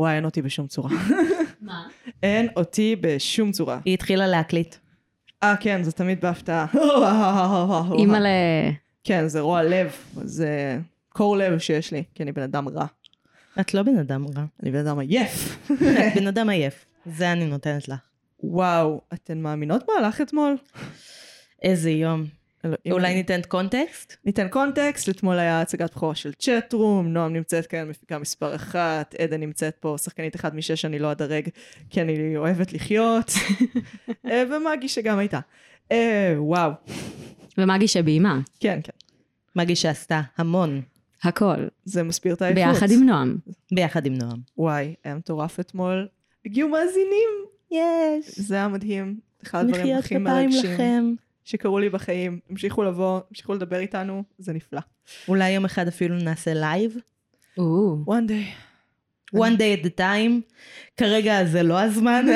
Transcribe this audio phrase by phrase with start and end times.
[0.00, 0.90] וואי, אין אותי בשום צורה.
[1.60, 1.88] מה?
[2.22, 3.78] אין אותי בשום צורה.
[3.84, 4.76] היא התחילה להקליט.
[5.42, 6.66] אה, כן, זה תמיד בהפתעה.
[7.98, 8.26] אימא ל...
[9.04, 9.92] כן, זה רוע לב.
[10.14, 10.78] זה
[11.08, 12.86] קור לב שיש לי, כי אני בן אדם רע.
[13.60, 14.44] את לא בן אדם רע.
[14.62, 15.58] אני בן אדם עייף.
[15.72, 16.84] את בן אדם עייף.
[17.06, 18.00] זה אני נותנת לך.
[18.42, 20.56] וואו, אתן מאמינות מה הלך אתמול?
[21.62, 22.24] איזה יום.
[22.90, 24.16] אולי ניתן קונטקסט?
[24.24, 29.40] ניתן קונטקסט, אתמול היה הצגת בכורה של צ'טרום, נועם נמצאת כאן, מפיקה מספר אחת, עדן
[29.40, 31.48] נמצאת פה, שחקנית אחת משש אני לא אדרג,
[31.90, 33.30] כי אני אוהבת לחיות,
[34.30, 35.40] אה, ומגי שגם הייתה.
[35.92, 36.72] אה, וואו,
[37.58, 38.40] ומגי שביימה.
[38.60, 38.92] כן, כן,
[39.56, 40.82] מגי שעשתה המון.
[41.22, 41.66] הכל.
[41.84, 42.64] זה מסביר את העייפות.
[42.64, 43.36] ביחד עם נועם.
[43.72, 44.38] ביחד עם נועם.
[44.58, 46.08] וואי, היה מטורף אתמול.
[46.46, 47.30] הגיעו מאזינים,
[47.70, 48.38] יש.
[48.38, 49.20] זה היה מדהים.
[49.42, 51.14] אחד הדברים מחיאות הכי כפיים מרגשים לכם.
[51.44, 52.40] שקרו לי בחיים.
[52.50, 54.80] המשיכו לבוא, המשיכו לדבר איתנו, זה נפלא.
[55.28, 56.96] אולי יום אחד אפילו נעשה live.
[57.58, 58.70] או, one day.
[59.36, 60.54] one day at a time.
[60.96, 62.26] כרגע זה לא הזמן.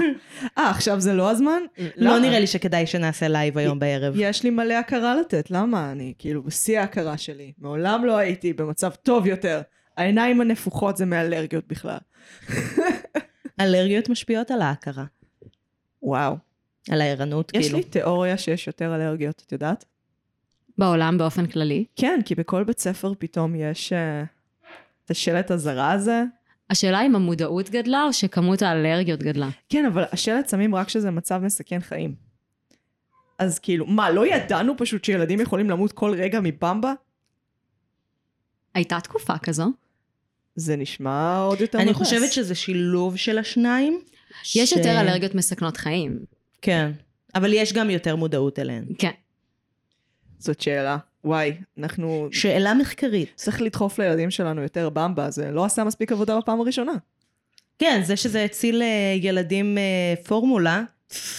[0.58, 1.62] אה, עכשיו זה לא הזמן?
[1.96, 4.14] לא נראה לי שכדאי שנעשה live היום בערב.
[4.16, 5.92] יש לי מלא הכרה לתת, למה?
[5.92, 7.52] אני כאילו בשיא ההכרה שלי.
[7.58, 9.60] מעולם לא הייתי במצב טוב יותר.
[9.96, 11.98] העיניים הנפוחות זה מאלרגיות בכלל.
[13.60, 15.04] אלרגיות משפיעות על ההכרה.
[16.02, 16.45] וואו.
[16.90, 17.78] על הערנות, יש כאילו.
[17.78, 19.84] לי תיאוריה שיש יותר אלרגיות, את יודעת?
[20.78, 21.84] בעולם באופן כללי.
[21.96, 24.24] כן, כי בכל בית ספר פתאום יש אה,
[25.04, 26.22] את השלט הזרה הזה.
[26.70, 29.48] השאלה אם המודעות גדלה או שכמות האלרגיות גדלה.
[29.68, 32.14] כן, אבל השלט שמים רק כשזה מצב מסכן חיים.
[33.38, 36.92] אז כאילו, מה, לא ידענו פשוט שילדים יכולים למות כל רגע מבמבה?
[38.74, 39.66] הייתה תקופה כזו.
[40.56, 41.96] זה נשמע עוד יותר אני מבאס.
[41.96, 44.00] חושבת שזה שילוב של השניים.
[44.54, 46.18] יש ש- יותר אלרגיות מסכנות חיים.
[46.66, 46.90] כן.
[47.34, 48.84] אבל יש גם יותר מודעות אליהן.
[48.98, 49.10] כן.
[50.38, 50.96] זאת שאלה.
[51.24, 52.28] וואי, אנחנו...
[52.32, 53.32] שאלה מחקרית.
[53.34, 56.92] צריך לדחוף לילדים שלנו יותר במבה, זה לא עשה מספיק עבודה בפעם הראשונה.
[57.78, 60.82] כן, זה שזה הציל אה, ילדים אה, פורמולה,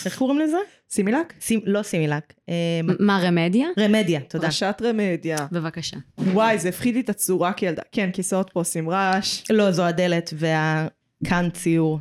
[0.06, 0.58] איך קוראים לזה?
[0.90, 1.34] סימילק?
[1.42, 2.54] סימ, לא סימילק, אה,
[3.00, 3.68] מה, רמדיה?
[3.80, 4.48] רמדיה, תודה.
[4.48, 5.38] ראשת רמדיה.
[5.52, 5.98] בבקשה.
[6.18, 7.82] וואי, זה הפחיד לי את הצורה כילדה.
[7.92, 9.44] כן, כיסאות פה עושים רעש.
[9.50, 12.00] לא, זו הדלת והכאן ציור.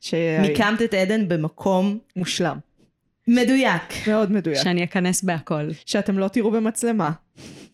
[0.00, 0.14] ש...
[0.40, 2.58] מיקמת את עדן במקום מושלם.
[3.28, 3.82] מדויק.
[4.08, 4.62] מאוד מדויק.
[4.62, 5.68] שאני אכנס בהכל.
[5.86, 7.10] שאתם לא תראו במצלמה.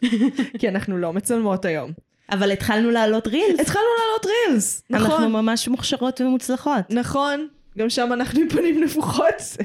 [0.58, 1.92] כי אנחנו לא מצלמות היום.
[2.32, 3.60] אבל התחלנו לעלות רילס.
[3.60, 4.82] התחלנו לעלות רילס.
[4.90, 5.32] אנחנו נכון.
[5.32, 6.90] ממש מוכשרות ומוצלחות.
[6.90, 7.48] נכון.
[7.78, 9.56] גם שם אנחנו עם פנים נפוחות.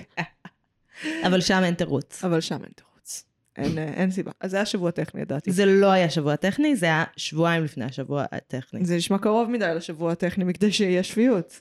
[1.27, 2.23] אבל שם אין תירוץ.
[2.23, 3.23] אבל שם אין תירוץ.
[3.57, 4.31] אין, אה, אין סיבה.
[4.39, 5.51] אז זה היה שבוע טכני, ידעתי.
[5.51, 8.85] זה לא היה שבוע טכני, זה היה שבועיים לפני השבוע הטכני.
[8.85, 11.59] זה נשמע קרוב מדי לשבוע הטכני מכדי שיהיה שפיות.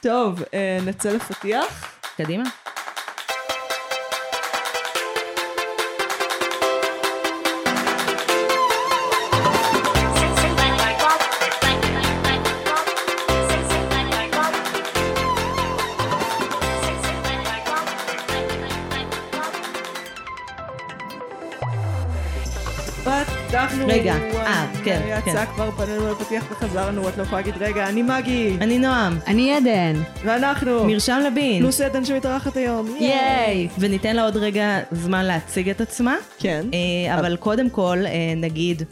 [0.00, 1.98] טוב, אה, נצא לפתיח.
[2.16, 2.44] קדימה.
[23.72, 23.86] פתחנו.
[23.86, 25.52] רגע, אה, כן, יצא כן.
[25.54, 29.92] כבר, פנינו לפתיח וחזרנו, את לא יכולה להגיד, רגע, אני מגי, אני נועם, אני עדן.
[30.24, 31.62] ואנחנו, מרשם לבין.
[31.62, 32.96] פלוס עדן שמתארחת היום.
[33.00, 33.68] ייי!
[33.78, 38.82] וניתן לה עוד רגע זמן להציג את עצמה, כן, אה, אבל קודם כל אה, נגיד,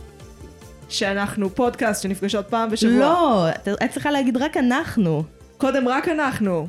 [0.89, 2.99] שאנחנו פודקאסט שנפגשות פעם בשבוע.
[2.99, 3.49] לא,
[3.85, 5.23] את צריכה להגיד רק אנחנו.
[5.59, 6.69] קודם רק אנחנו.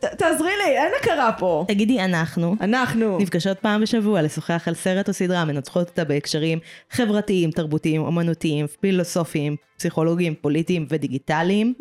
[0.00, 1.64] תעזרי לי, אין הכרה פה.
[1.68, 2.56] תגידי אנחנו.
[2.60, 3.18] אנחנו.
[3.18, 6.58] נפגשות פעם בשבוע לשוחח על סרט או סדרה, מנצחות אותה בהקשרים
[6.90, 11.74] חברתיים, תרבותיים, אומנותיים, פילוסופיים, פסיכולוגיים, פוליטיים ודיגיטליים.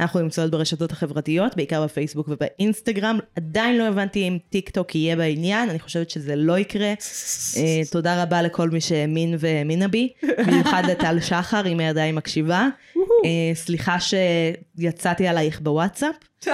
[0.00, 3.18] אנחנו נמצאות ברשתות החברתיות, בעיקר בפייסבוק ובאינסטגרם.
[3.36, 6.94] עדיין לא הבנתי אם טיק טוק יהיה בעניין, אני חושבת שזה לא יקרה.
[7.56, 10.12] אה, תודה רבה לכל מי שהאמין והאמינה בי,
[10.46, 12.68] במיוחד לטל שחר, אם היא עדיין מקשיבה.
[13.24, 16.16] אה, סליחה שיצאתי עלייך בוואטסאפ.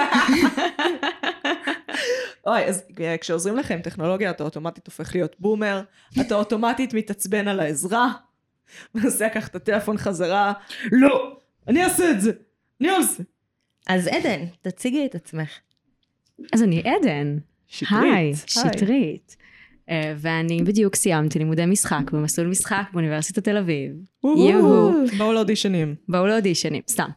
[2.47, 5.81] אוי, אז אה, כשעוזרים לך עם טכנולוגיה, אתה אוטומטית הופך להיות בומר,
[6.21, 8.11] אתה אוטומטית מתעצבן על העזרה,
[8.95, 10.53] מנסה לקחת את הטלפון חזרה,
[10.91, 12.31] לא, אני אעשה את זה,
[12.81, 13.23] אני עושה.
[13.87, 15.49] אז עדן, תציגי את עצמך.
[16.53, 17.37] אז אני עדן.
[17.67, 18.03] שטרית.
[18.13, 19.35] היי, שטרית.
[19.89, 23.91] אה, ואני בדיוק סיימתי לימודי משחק במסלול משחק באוניברסיטת תל אביב.
[24.23, 24.91] יוהו.
[25.17, 25.95] באו לאודישנים.
[26.07, 27.09] באו לאודישנים, סתם.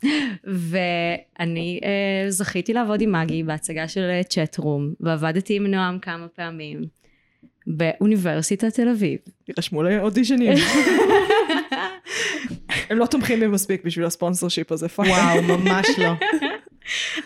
[0.44, 6.82] ואני אה, זכיתי לעבוד עם מגי בהצגה של צ'טרום, ועבדתי עם נועם כמה פעמים
[7.66, 9.18] באוניברסיטת תל אביב.
[9.48, 10.52] יירשמו לאודישנים.
[12.90, 15.06] הם לא תומכים בי מספיק בשביל ה sponsorship הזה, fuck.
[15.06, 16.12] וואו, ממש לא.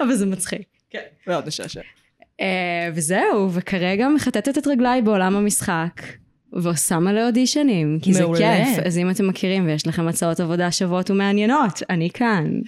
[0.01, 0.63] אבל זה מצחיק.
[0.91, 1.81] כן, מאוד משעשע.
[2.41, 6.03] אה, וזהו, וכרגע מחטטת את רגליי בעולם המשחק.
[6.53, 8.39] ועושה מלא אודישנים, כי מעולה.
[8.39, 8.87] זה כיף.
[8.87, 12.61] אז אם אתם מכירים ויש לכם הצעות עבודה שוות ומעניינות, אני כאן.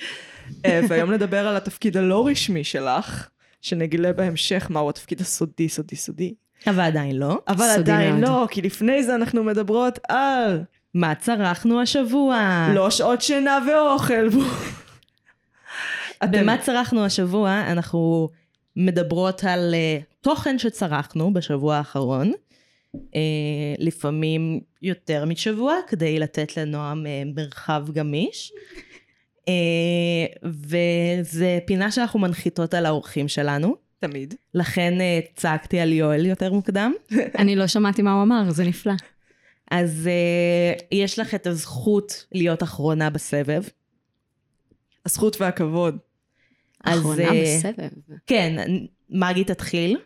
[0.67, 3.29] אה, והיום נדבר על התפקיד הלא רשמי שלך,
[3.61, 6.35] שנגלה בהמשך מהו התפקיד הסודי, סודי, סודי.
[6.67, 7.39] אבל עדיין לא.
[7.49, 8.29] אבל עדיין מאוד.
[8.29, 10.63] לא, כי לפני זה אנחנו מדברות על
[10.95, 12.67] מה צרכנו השבוע?
[12.75, 14.29] לא שעות שינה ואוכל.
[16.31, 17.63] במה צרכנו השבוע?
[17.67, 18.29] אנחנו
[18.77, 22.33] מדברות על uh, תוכן שצרכנו בשבוע האחרון.
[22.97, 22.99] Uh,
[23.79, 28.53] לפעמים יותר משבוע, כדי לתת לנועם uh, מרחב גמיש.
[29.41, 29.45] Uh,
[30.45, 33.77] וזה פינה שאנחנו מנחיתות על האורחים שלנו.
[33.99, 34.35] תמיד.
[34.55, 36.93] לכן uh, צעקתי על יואל יותר מוקדם.
[37.39, 38.93] אני לא שמעתי מה הוא אמר, זה נפלא.
[39.71, 43.63] אז uh, יש לך את הזכות להיות אחרונה בסבב.
[45.07, 45.99] הזכות והכבוד.
[46.85, 48.15] אז אחרונה אה, בסבב.
[48.27, 48.57] כן,
[49.11, 49.97] מגי תתחיל.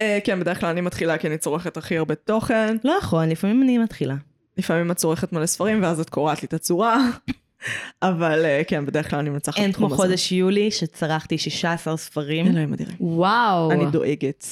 [0.00, 2.76] אה, כן, בדרך כלל אני מתחילה כי אני צורכת הכי הרבה תוכן.
[2.84, 4.14] לא נכון, לפעמים אני מתחילה.
[4.58, 6.98] לפעמים את צורכת מלא ספרים ואז את קורעת לי את הצורה.
[8.02, 9.88] אבל אה, כן, בדרך כלל אני מנצחת אין כמו.
[9.88, 12.96] חודש יולי שצרכתי 16 ספרים, אלוהים אדירים.
[13.00, 13.72] וואו.
[13.72, 14.46] אני דואגת.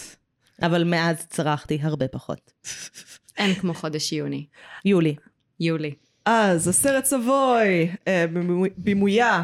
[0.62, 2.52] אבל מאז צרכתי הרבה פחות.
[3.38, 4.46] אין כמו חודש יוני.
[4.84, 5.14] יולי.
[5.60, 5.94] יולי.
[6.24, 9.42] אז הסרט סבוי, אה, בימוי- בימויה, אה,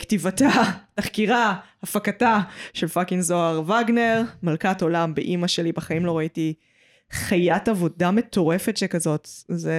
[0.00, 0.48] כתיבתה,
[0.94, 2.40] תחקירה, הפקתה
[2.72, 6.54] של fucking זוהר וגנר, מלכת עולם באימא שלי, בחיים לא ראיתי
[7.10, 9.28] חיית עבודה מטורפת שכזאת.
[9.48, 9.74] זה...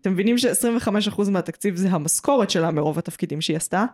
[0.00, 3.84] אתם מבינים ש-25% מהתקציב זה המשכורת שלה מרוב התפקידים שהיא עשתה.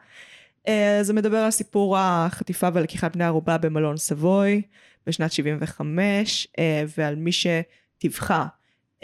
[0.68, 4.62] אה, זה מדבר על סיפור החטיפה ולקיחת בני ערובה במלון סבוי
[5.06, 8.46] בשנת 75, אה, ועל מי שטיווחה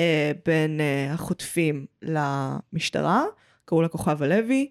[0.01, 3.25] אה, בין אה, החוטפים למשטרה,
[3.65, 4.71] קראו לה כוכב הלוי.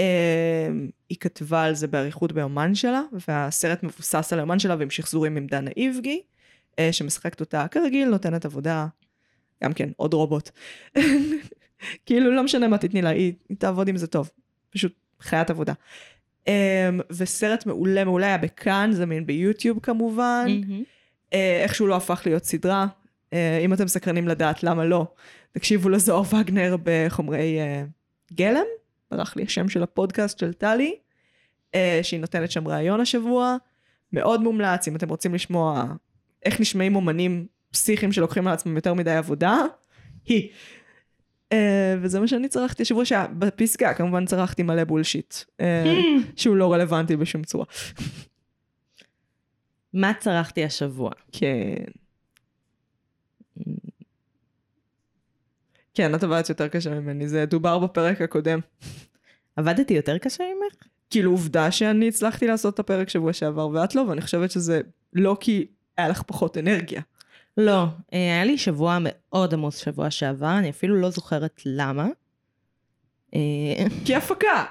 [0.00, 0.68] אה,
[1.08, 5.46] היא כתבה על זה באריכות ביומן שלה, והסרט מבוסס על היומן שלה ועם שחזורים עם
[5.46, 6.22] דנה איבגי,
[6.78, 8.86] אה, שמשחקת אותה כרגיל, נותנת עבודה,
[9.64, 10.50] גם כן, עוד רובוט.
[12.06, 14.30] כאילו, לא משנה מה תתני לה, היא, היא תעבוד עם זה טוב.
[14.70, 15.72] פשוט חיית עבודה.
[16.48, 20.46] אה, וסרט מעולה מעולה היה בכאן, זמין ביוטיוב כמובן.
[21.32, 22.86] אה, איכשהו לא הפך להיות סדרה.
[23.32, 25.06] אה, אם אתם סקרנים לדעת למה לא,
[25.52, 27.58] תקשיבו לזוהר וגנר בחומרי
[28.32, 28.64] גלם,
[29.12, 30.96] ברח לי השם של הפודקאסט של טלי,
[31.74, 33.56] אה, שהיא נותנת שם ראיון השבוע.
[34.12, 35.84] מאוד מומלץ, אם אתם רוצים לשמוע
[36.44, 39.56] איך נשמעים אומנים פסיכיים שלוקחים על עצמם יותר מדי עבודה,
[40.24, 40.48] היא.
[41.52, 46.00] אה, וזה מה שאני צרכתי השבוע שהיה בפסגה, כמובן צרכתי מלא בולשיט, אה,
[46.36, 47.64] שהוא לא רלוונטי בשום צורה.
[49.94, 51.10] מה צרכתי השבוע?
[51.32, 52.01] כן.
[55.94, 58.58] כן, את עבדת יותר קשה ממני, זה דובר בפרק הקודם.
[59.56, 60.74] עבדתי יותר קשה ממך?
[61.10, 64.80] כאילו עובדה שאני הצלחתי לעשות את הפרק שבוע שעבר ואת לא, ואני חושבת שזה
[65.12, 65.66] לא כי
[65.96, 67.02] היה לך פחות אנרגיה.
[67.56, 72.08] לא, אה, היה לי שבוע מאוד עמוס שבוע שעבר, אני אפילו לא זוכרת למה.
[73.34, 74.64] אה, כי הפקה.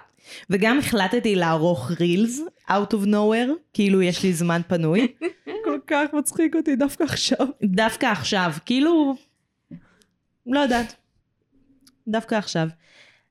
[0.49, 5.07] וגם החלטתי לערוך רילס, out of nowhere, כאילו יש לי זמן פנוי.
[5.65, 7.47] כל כך מצחיק אותי דווקא עכשיו.
[7.63, 9.15] דווקא עכשיו, כאילו,
[10.45, 10.95] לא יודעת,
[12.11, 12.67] דווקא עכשיו.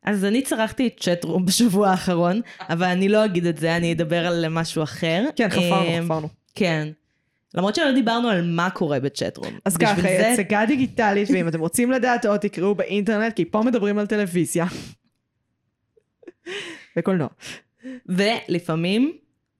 [0.02, 4.26] אז אני צרכתי את צ'טרום בשבוע האחרון, אבל אני לא אגיד את זה, אני אדבר
[4.26, 5.24] על משהו אחר.
[5.36, 6.28] כן, חפרנו, אה, חפרנו.
[6.54, 6.88] כן.
[7.54, 9.58] למרות שלא דיברנו על מה קורה בצ'טרום.
[9.64, 13.98] אז ככה, זה- הצגה דיגיטלית, ואם אתם רוצים לדעת עוד, תקראו באינטרנט, כי פה מדברים
[13.98, 14.66] על טלוויזיה.
[16.96, 17.28] וקולנוע.
[18.06, 19.12] ולפעמים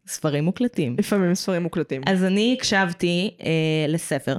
[0.06, 0.96] ספרים מוקלטים.
[0.98, 2.02] לפעמים ספרים מוקלטים.
[2.06, 3.48] אז אני הקשבתי אה,
[3.88, 4.36] לספר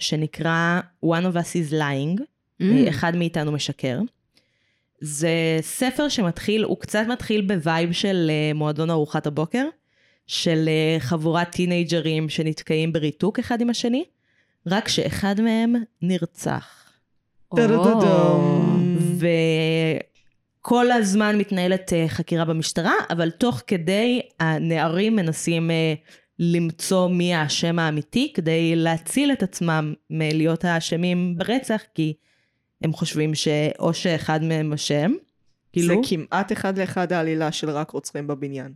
[0.00, 2.22] שנקרא One of Us is Lying,
[2.62, 2.64] אממ.
[2.64, 4.00] אה, אחד מאיתנו משקר.
[5.00, 9.66] זה ספר שמתחיל, הוא קצת מתחיל ב vibe של אה, מועדון ארוחת הבוקר,
[10.26, 14.04] של אה, חבורת טינאייג'רים שנתקעים בריתוק אחד עם השני,
[14.66, 16.90] רק שאחד מהם נרצח.
[20.60, 25.70] וכל הזמן מתנהלת חקירה במשטרה, אבל תוך כדי הנערים מנסים
[26.38, 32.14] למצוא מי האשם האמיתי, כדי להציל את עצמם מלהיות האשמים ברצח, כי
[32.82, 35.18] הם חושבים שאו שאחד מהם אשם, זה
[35.72, 38.72] כאילו, כמעט אחד לאחד העלילה של רק רוצחים בבניין.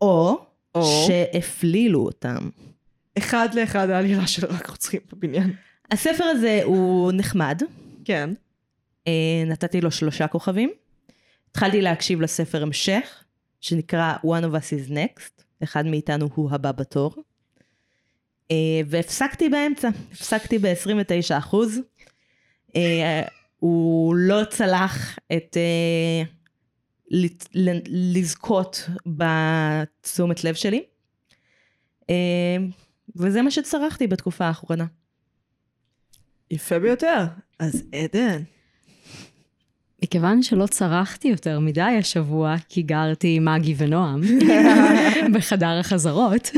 [0.00, 2.50] או או שהפלילו אותם.
[3.18, 5.52] אחד לאחד העלילה של רק רוצחים בבניין.
[5.90, 7.62] הספר הזה הוא נחמד,
[8.04, 8.30] כן.
[9.08, 9.12] אה,
[9.46, 10.70] נתתי לו שלושה כוכבים.
[11.50, 13.24] התחלתי להקשיב לספר המשך,
[13.60, 17.14] שנקרא One of Us is Next, אחד מאיתנו הוא הבא בתור.
[18.50, 18.56] אה,
[18.86, 21.80] והפסקתי באמצע, הפסקתי ב-29 אחוז.
[22.76, 23.22] אה,
[23.58, 26.22] הוא לא צלח את אה,
[27.86, 30.82] לזכות בתשומת לב שלי.
[32.10, 32.56] אה,
[33.16, 34.86] וזה מה שצרכתי בתקופה האחרונה.
[36.50, 37.24] יפה ביותר.
[37.58, 38.42] אז עדן.
[40.02, 44.20] מכיוון שלא צרחתי יותר מדי השבוע, כי גרתי עם מגי ונועם
[45.34, 46.50] בחדר החזרות,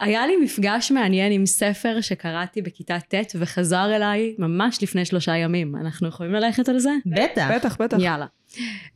[0.00, 5.76] היה לי מפגש מעניין עם ספר שקראתי בכיתה ט' וחזר אליי ממש לפני שלושה ימים.
[5.76, 6.90] אנחנו יכולים ללכת על זה?
[7.06, 7.50] בטח.
[7.54, 7.96] בטח, בטח.
[8.00, 8.26] יאללה.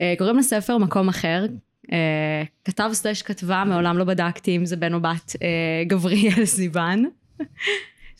[0.00, 1.46] אה, קוראים לספר מקום אחר.
[1.92, 5.48] אה, כתב סלש כתבה, מעולם לא בדקתי אם זה בן או בת, אה,
[5.86, 7.04] גבריאל סיוון.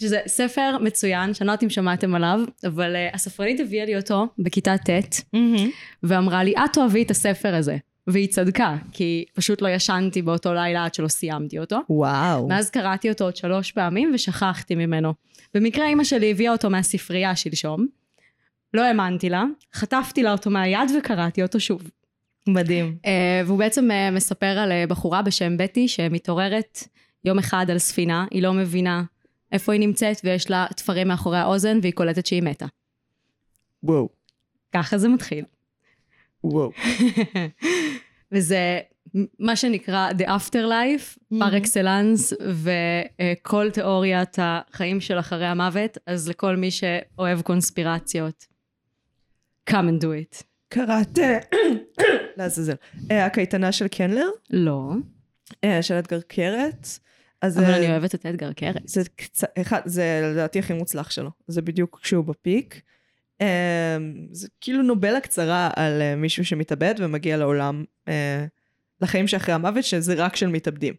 [0.00, 4.78] שזה ספר מצוין, שאני לא יודעת אם שמעתם עליו, אבל הספרנית הביאה לי אותו בכיתה
[4.78, 5.20] ט'.
[6.02, 7.76] ואמרה לי, את תאהבי את הספר הזה.
[8.06, 11.78] והיא צדקה, כי פשוט לא ישנתי באותו לילה עד שלא סיימתי אותו.
[11.88, 12.48] וואו.
[12.48, 15.14] מאז קראתי אותו עוד שלוש פעמים ושכחתי ממנו.
[15.54, 17.86] במקרה אימא שלי הביאה אותו מהספרייה שלשום.
[18.74, 19.44] לא האמנתי לה,
[19.74, 21.90] חטפתי לה אותו מהיד וקראתי אותו שוב.
[22.48, 22.96] מדהים.
[23.02, 23.08] Uh,
[23.46, 26.78] והוא בעצם uh, מספר על uh, בחורה בשם בטי שמתעוררת
[27.24, 29.02] יום אחד על ספינה, היא לא מבינה
[29.52, 32.66] איפה היא נמצאת ויש לה תפרים מאחורי האוזן והיא קולטת שהיא מתה.
[33.82, 34.08] וואו,
[34.72, 35.44] ככה זה מתחיל.
[36.44, 36.72] וואו.
[38.32, 38.80] וזה
[39.38, 46.70] מה שנקרא The Afterlife, פר אקסלנס, וכל תיאוריית החיים של אחרי המוות, אז לכל מי
[46.70, 48.46] שאוהב קונספירציות,
[49.70, 50.42] come and do it.
[50.68, 51.18] קראת...
[52.36, 52.74] לעזאזל.
[53.10, 54.92] אה, הקייטנה של קנלר, לא,
[55.64, 56.86] אה, של אדגר קרת.
[57.42, 58.82] אז אבל אה, אני אוהבת את אדגר קרת.
[58.84, 61.30] זה קצת, אחד, זה לדעתי הכי מוצלח שלו.
[61.48, 62.80] זה בדיוק כשהוא בפיק.
[63.42, 63.98] אה,
[64.30, 68.44] זה כאילו נובלה קצרה על אה, מישהו שמתאבד ומגיע לעולם, אה,
[69.00, 70.94] לחיים שאחרי המוות, שזה רק של מתאבדים.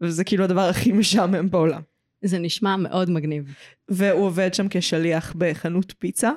[0.00, 1.80] וזה כאילו הדבר הכי משעמם בעולם.
[2.22, 3.54] זה נשמע מאוד מגניב.
[3.88, 6.30] והוא עובד שם כשליח בחנות פיצה,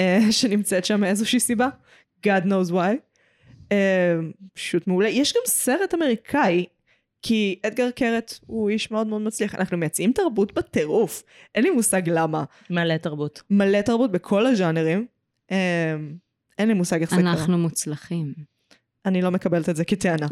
[0.00, 1.68] אה, שנמצאת שם מאיזושהי סיבה.
[2.26, 2.96] God knows why.
[3.72, 4.14] אה,
[4.52, 5.08] פשוט מעולה.
[5.08, 6.64] יש גם סרט אמריקאי,
[7.26, 9.54] כי אדגר קרת הוא איש מאוד מאוד מצליח.
[9.54, 11.22] אנחנו מייצאים תרבות בטירוף.
[11.54, 12.44] אין לי מושג למה.
[12.70, 13.42] מלא תרבות.
[13.50, 15.06] מלא תרבות בכל הז'אנרים.
[15.50, 15.94] אה,
[16.58, 17.30] אין לי מושג איך זה קרה.
[17.32, 18.34] אנחנו מוצלחים.
[19.06, 20.26] אני לא מקבלת את זה כטענה.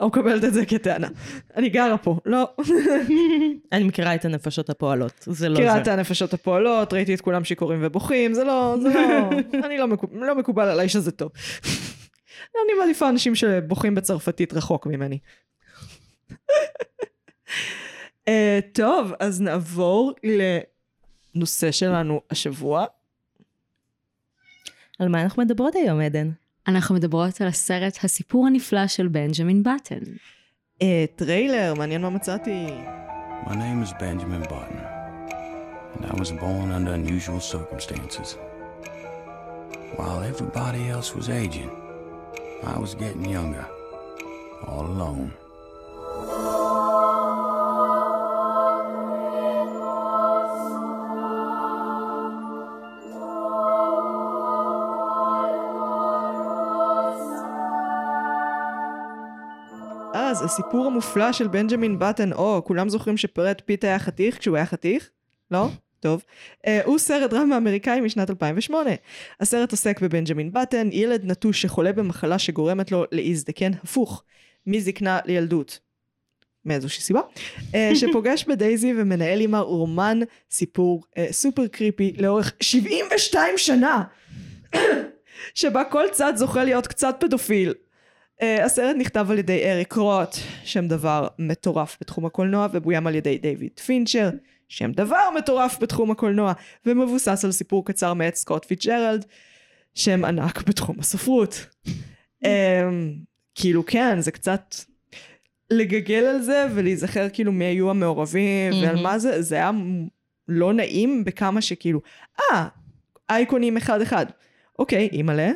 [0.00, 1.08] לא מקבלת את זה כטענה.
[1.56, 2.50] אני גרה פה, לא.
[3.72, 5.92] אני מכירה את הנפשות הפועלות, זה לא מכירה את זה.
[5.92, 9.30] הנפשות הפועלות, ראיתי את כולם שיכורים ובוכים, זה לא, זה לא,
[9.66, 11.30] אני לא, מקוב, לא מקובל עליי שזה טוב.
[12.54, 15.18] אני מעדיפה אנשים שבוכים בצרפתית רחוק ממני.
[16.30, 16.34] uh,
[18.72, 20.12] טוב, אז נעבור
[21.34, 22.84] לנושא שלנו השבוע.
[24.98, 26.30] על מה אנחנו מדברות היום, עדן?
[26.68, 30.00] אנחנו מדברות על הסרט הסיפור הנפלא של בנג'מין באטן.
[30.78, 30.82] Uh,
[31.16, 32.66] טריילר, מעניין מה מצאתי.
[33.46, 34.80] My name is Benjamin Button,
[35.94, 38.28] and I was born under unusual circumstances.
[39.96, 41.70] While everybody else was aging,
[42.62, 43.66] I was getting younger,
[44.66, 45.30] all alone.
[60.14, 62.32] אה, זה הסיפור המופלא של בנג'מין בטן.
[62.32, 65.10] או, כולם זוכרים שבראד פיט היה חתיך כשהוא היה חתיך?
[65.50, 65.68] לא?
[66.06, 66.24] טוב.
[66.66, 68.90] אה, הוא סרט דרמה אמריקאי משנת 2008.
[69.40, 74.22] הסרט עוסק בבנג'מין בטן, ילד נטוש שחולה במחלה שגורמת לו להזדקן הפוך,
[74.66, 75.78] מזקנה לילדות.
[76.64, 77.20] מאיזושהי סיבה,
[77.58, 80.20] אה, שפוגש בדייזי ומנהל עימה רומן
[80.50, 84.02] סיפור אה, super creepy לאורך 72 שנה,
[85.54, 87.74] שבה כל צד זוכה להיות קצת פדופיל.
[88.40, 93.38] אה, הסרט נכתב על ידי אריק רוט, שם דבר מטורף בתחום הקולנוע, ובוים על ידי
[93.38, 94.28] דיוויד פינצ'ר,
[94.68, 96.52] שם דבר מטורף בתחום הקולנוע,
[96.86, 99.24] ומבוסס על סיפור קצר מאת סקוט פיצג'רלד,
[99.94, 101.66] שם ענק בתחום הספרות.
[102.44, 102.46] אמ,
[103.58, 104.74] כאילו כן, זה קצת
[105.70, 109.02] לגגל על זה ולהיזכר כאילו מי היו המעורבים והכל מהמם.
[109.02, 109.70] מה זה, זה היה
[110.48, 112.00] לא נעים בכמה שכאילו,
[112.40, 112.68] אה,
[113.30, 114.26] אייקונים אחד אחד.
[114.78, 115.50] אוקיי, אימא'לה.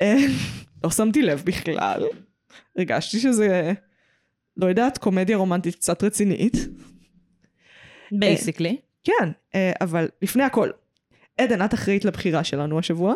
[0.00, 0.16] אה,
[0.84, 2.04] לא שמתי לב בכלל.
[2.76, 3.72] הרגשתי שזה,
[4.56, 6.54] לא יודעת, קומדיה רומנטית קצת רצינית.
[8.12, 8.76] בייסיקלי.
[9.04, 10.70] כן, אה, אבל לפני הכל,
[11.38, 13.14] עדן, את אחראית לבחירה שלנו השבוע?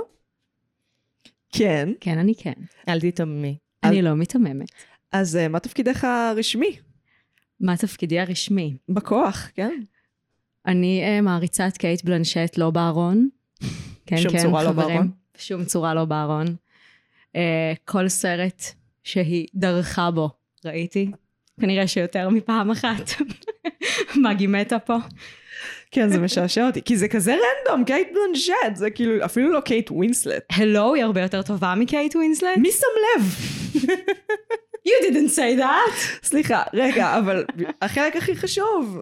[1.53, 1.89] כן.
[2.01, 2.53] כן, אני כן.
[2.89, 3.59] אל תתעממי.
[3.85, 4.69] אני לא מיתממת.
[5.13, 6.77] אז אה, מה תפקידך הרשמי?
[7.61, 8.77] מה תפקידי הרשמי?
[8.89, 9.81] בכוח, כן?
[10.67, 13.29] אני אה, מעריצה את קייט בלנשט לא בארון.
[14.07, 14.89] כן, שום כן, צורה לא חברים.
[14.89, 15.11] בארון.
[15.39, 16.47] שום צורה לא בארון.
[17.33, 17.37] אה,
[17.85, 18.63] כל סרט
[19.03, 20.31] שהיא דרכה בו,
[20.65, 21.11] ראיתי.
[21.61, 23.11] כנראה שיותר מפעם אחת.
[24.25, 24.97] מגי מתה פה.
[25.91, 26.83] כן, זה משעשע אותי.
[26.83, 30.43] כי זה כזה random, קייט בלנשט, זה כאילו, אפילו לא קייט ווינסלט.
[30.51, 32.57] הלו, היא הרבה יותר טובה מקייט ווינסלט?
[32.57, 33.23] מי שם לב?
[34.89, 36.23] You didn't say that!
[36.23, 37.45] סליחה, רגע, אבל
[37.83, 39.01] החלק הכי חשוב,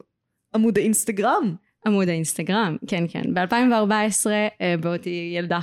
[0.55, 1.55] עמוד האינסטגרם.
[1.87, 3.35] עמוד האינסטגרם, כן כן.
[3.35, 4.27] ב-2014,
[4.61, 5.59] אה, בעודי ילדה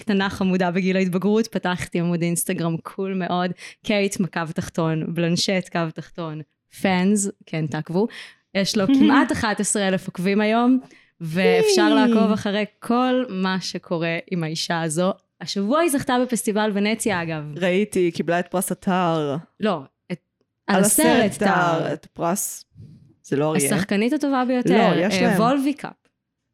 [0.00, 3.50] קטנה חמודה בגיל ההתבגרות, פתחתי עמוד אינסטגרם cool מאוד,
[3.84, 6.40] קייט, קו תחתון, בלנשט, קו תחתון,
[6.82, 8.06] fans, כן, תעקבו.
[8.54, 10.80] יש לו כמעט 11 אלף עוקבים היום,
[11.20, 15.12] ואפשר לעקוב אחרי כל מה שקורה עם האישה הזו.
[15.40, 17.52] השבוע היא זכתה בפסטיבל ונציה אגב.
[17.56, 19.36] ראיתי, קיבלה את פרס אתר.
[19.60, 19.80] לא,
[20.12, 20.20] את,
[20.66, 21.92] על הסרט טאר.
[21.92, 22.64] את פרס.
[23.24, 23.74] זה לא אריה.
[23.74, 24.90] השחקנית הטובה ביותר.
[24.90, 25.40] לא, יש אה, להם.
[25.40, 25.92] Volpi Cup.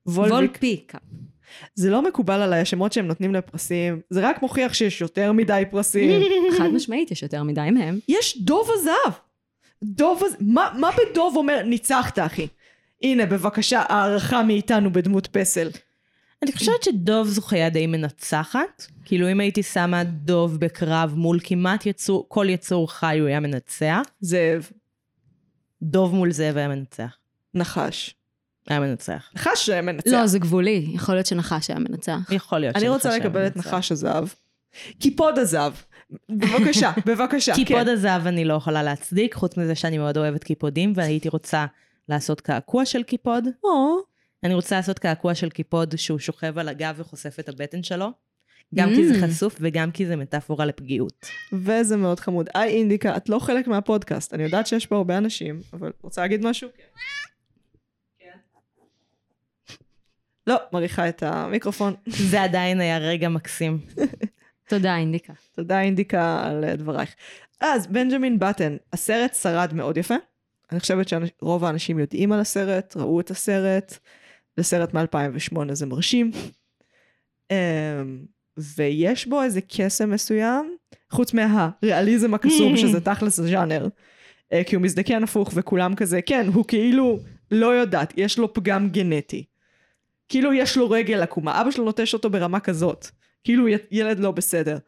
[0.06, 0.32] וולביק.
[0.32, 1.00] Volpi Cup.
[1.74, 4.00] זה לא מקובל עליי, השמות שהם נותנים לפרסים.
[4.10, 6.22] זה רק מוכיח שיש יותר מדי פרסים.
[6.58, 7.98] חד משמעית, יש יותר מדי מהם.
[8.08, 9.12] יש דוב הזהב.
[9.82, 10.40] דוב הזהב.
[10.40, 12.46] מה, מה בדוב אומר, ניצחת אחי?
[13.02, 15.68] הנה, בבקשה, הערכה מאיתנו בדמות פסל.
[16.42, 18.86] אני חושבת שדוב זו חיה די מנצחת.
[19.04, 24.02] כאילו אם הייתי שמה דוב בקרב מול כמעט יצור, כל יצור חי הוא היה מנצח.
[24.20, 24.70] זאב,
[25.82, 27.16] דוב מול זאב היה מנצח.
[27.54, 28.14] נחש.
[28.68, 29.30] היה מנצח.
[29.34, 30.10] נחש היה מנצח.
[30.10, 30.90] לא, זה גבולי.
[30.94, 32.18] יכול להיות שנחש היה מנצח.
[32.30, 33.74] יכול להיות אני שנחש רוצה היה לקבל את מנצח.
[33.74, 34.28] נחש הזהב.
[34.98, 35.72] קיפוד הזהב.
[36.30, 37.54] בבקשה, בבקשה.
[37.54, 37.88] קיפוד כן.
[37.88, 41.66] הזהב אני לא יכולה להצדיק, חוץ מזה שאני מאוד אוהבת קיפודים, והייתי רוצה
[42.08, 43.44] לעשות קעקוע של קיפוד.
[43.64, 43.96] או,
[44.44, 48.10] אני רוצה לעשות קעקוע של קיפוד שהוא שוכב על הגב וחושף את הבטן שלו.
[48.74, 49.28] גם כי זה מממ.
[49.28, 51.26] חשוף וגם כי זה מטאפורה לפגיעות.
[51.52, 52.48] וזה מאוד חמוד.
[52.54, 54.34] היי אינדיקה, את לא חלק מהפודקאסט.
[54.34, 56.68] אני יודעת שיש פה הרבה אנשים, אבל רוצה להגיד משהו?
[56.76, 56.84] כן.
[60.46, 61.94] לא, מריחה את המיקרופון.
[62.06, 63.78] זה עדיין היה רגע מקסים.
[64.68, 65.32] תודה, אינדיקה.
[65.54, 67.14] תודה אינדיקה על דברייך.
[67.60, 70.14] אז בנג'מין בטן, הסרט שרד מאוד יפה.
[70.72, 73.98] אני חושבת שרוב האנשים יודעים על הסרט, ראו את הסרט.
[74.56, 76.30] זה סרט מ-2008, זה מרשים.
[78.76, 80.76] ויש בו איזה קסם מסוים,
[81.10, 83.88] חוץ מהריאליזם הקסום, שזה תכלס הז'אנר.
[84.52, 87.18] אה, כי הוא מזדקן הפוך וכולם כזה, כן, הוא כאילו,
[87.50, 89.44] לא יודעת, יש לו פגם גנטי.
[90.28, 93.06] כאילו יש לו רגל עקומה, אבא שלו נוטש אותו ברמה כזאת.
[93.44, 94.78] כאילו ילד לא בסדר.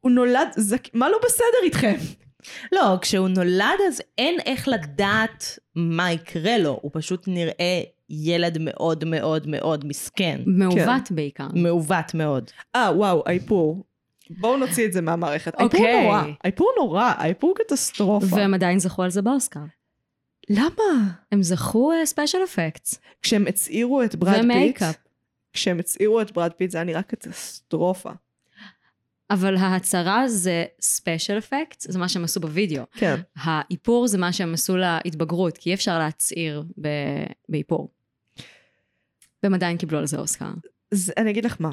[0.00, 0.94] הוא נולד, זק...
[0.94, 1.96] מה לא בסדר איתכם?
[2.72, 9.04] לא, כשהוא נולד אז אין איך לדעת מה יקרה לו, הוא פשוט נראה ילד מאוד
[9.04, 10.40] מאוד מאוד מסכן.
[10.46, 11.48] מעוות בעיקר.
[11.54, 12.50] מעוות מאוד.
[12.76, 13.84] אה, וואו, האיפור.
[14.30, 15.54] בואו נוציא את זה מהמערכת.
[15.60, 16.02] האיפור אוקיי.
[16.02, 18.36] נורא, האיפור נורא, האיפור קטסטרופה.
[18.36, 19.60] והם עדיין זכו על זה באוסקר.
[20.50, 21.10] למה?
[21.32, 23.00] הם זכו special effects.
[23.22, 24.96] כשהם הצעירו את ברד פיט, ומייקאפ.
[25.52, 28.10] כשהם הצעירו את ברד פיט זה היה נראה קטסטרופה.
[29.30, 32.84] אבל ההצערה זה special effects, זה מה שהם עשו בווידאו.
[32.92, 33.20] כן.
[33.36, 37.88] האיפור זה מה שהם עשו להתבגרות, כי אי אפשר להצעיר ב- באיפור.
[39.42, 40.50] והם עדיין קיבלו על זה אוסקר.
[40.90, 41.70] זה, אני אגיד לך מה,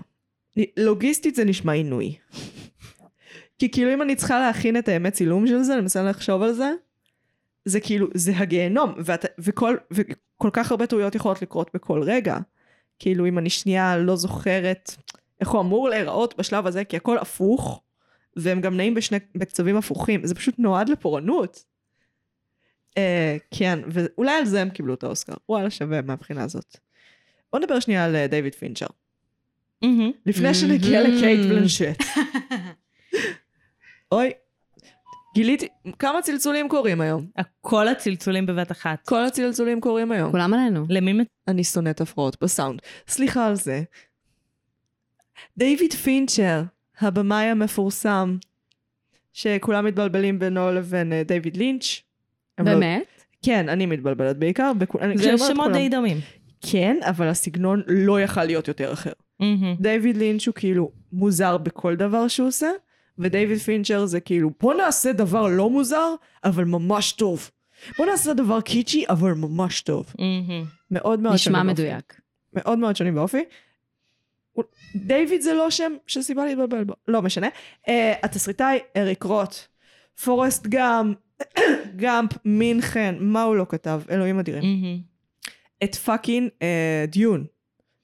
[0.77, 2.15] לוגיסטית זה נשמע עינוי.
[3.59, 6.53] כי כאילו אם אני צריכה להכין את האמת צילום של זה, אני מנסה לחשוב על
[6.53, 6.71] זה,
[7.65, 12.37] זה כאילו, זה הגיהנום, ואת, וכל, וכל כך הרבה טעויות יכולות לקרות בכל רגע.
[12.99, 14.95] כאילו אם אני שנייה לא זוכרת
[15.39, 17.81] איך הוא אמור להיראות בשלב הזה, כי הכל הפוך,
[18.35, 21.65] והם גם נעים בשני, בקצבים הפוכים, זה פשוט נועד לפורענות.
[22.97, 26.77] אה, כן, ואולי על זה הם קיבלו את האוסקר, וואלה שווה מהבחינה הזאת.
[27.53, 28.85] בוא נדבר שנייה על אה, דיוויד פינצ'ר.
[30.25, 32.03] לפני שנגיע לקייט בלנשט.
[34.11, 34.31] אוי,
[35.35, 35.67] גיליתי,
[35.99, 37.25] כמה צלצולים קורים היום?
[37.61, 39.07] כל הצלצולים בבת אחת.
[39.07, 40.31] כל הצלצולים קורים היום.
[40.31, 40.85] כולם עלינו.
[40.89, 41.27] למי מת...
[41.47, 42.79] אני שונאת הפרעות בסאונד.
[43.07, 43.83] סליחה על זה.
[45.57, 46.61] דיוויד פינצ'ר,
[46.99, 48.37] הבמאי המפורסם,
[49.33, 52.01] שכולם מתבלבלים בינו לבין אה, דיוויד לינץ'.
[52.59, 53.23] לא- באמת?
[53.45, 54.71] כן, אני מתבלבלת בעיקר.
[55.15, 56.17] זה שמות די דומים.
[56.61, 59.11] כן, אבל הסגנון לא יכל להיות יותר אחר.
[59.79, 62.69] דיוויד לינץ' הוא כאילו מוזר בכל דבר שהוא עושה,
[63.17, 67.49] ודייוויד פינצ'ר זה כאילו, בוא נעשה דבר לא מוזר, אבל ממש טוב.
[67.97, 70.13] בוא נעשה דבר קיצ'י, אבל ממש טוב.
[70.91, 71.81] מאוד מאוד נשמע שונים באופי.
[71.81, 72.21] מדויק.
[72.53, 73.43] מאוד מאוד שונים באופי.
[74.95, 77.47] דיוויד זה לא שם של סיבה להתבלבל בו, לא משנה.
[77.47, 77.89] אה,
[78.23, 79.55] התסריטאי אריק רוט,
[80.23, 81.17] פורסט גאמפ,
[81.95, 84.01] גאמפ, מינכן, מה הוא לא כתב?
[84.09, 84.63] אלוהים אדירים.
[85.83, 87.45] את fucking אה, Dune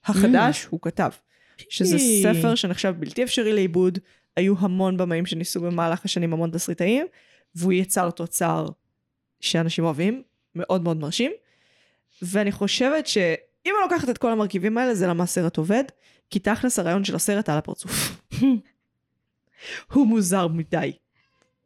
[0.05, 1.09] החדש הוא כתב.
[1.69, 1.97] שזה.
[2.23, 3.99] ספר שנחשב בלתי אפשרי לעיבוד,
[4.35, 7.05] היו המון במאים שניסו במהלך השנים המון תסריטאים,
[7.55, 8.67] והוא יצר תוצר
[9.39, 10.23] שאנשים אוהבים,
[10.55, 11.31] מאוד מאוד מרשים.
[12.21, 13.31] ואני חושבת שאם
[13.65, 15.83] אני לוקחת את כל המרכיבים האלה, זה למה הסרט עובד,
[16.29, 17.91] כי תכלס הרעיון של הסרט על הפרצוף.
[19.93, 20.91] הוא מוזר מדי.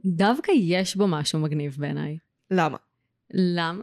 [0.06, 2.18] דווקא יש בו משהו מגניב בעיניי.
[2.52, 2.78] למה?
[3.34, 3.82] למה?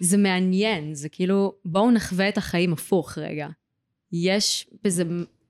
[0.00, 3.48] זה מעניין, זה כאילו, בואו נחווה את החיים הפוך רגע.
[4.12, 5.04] יש בזה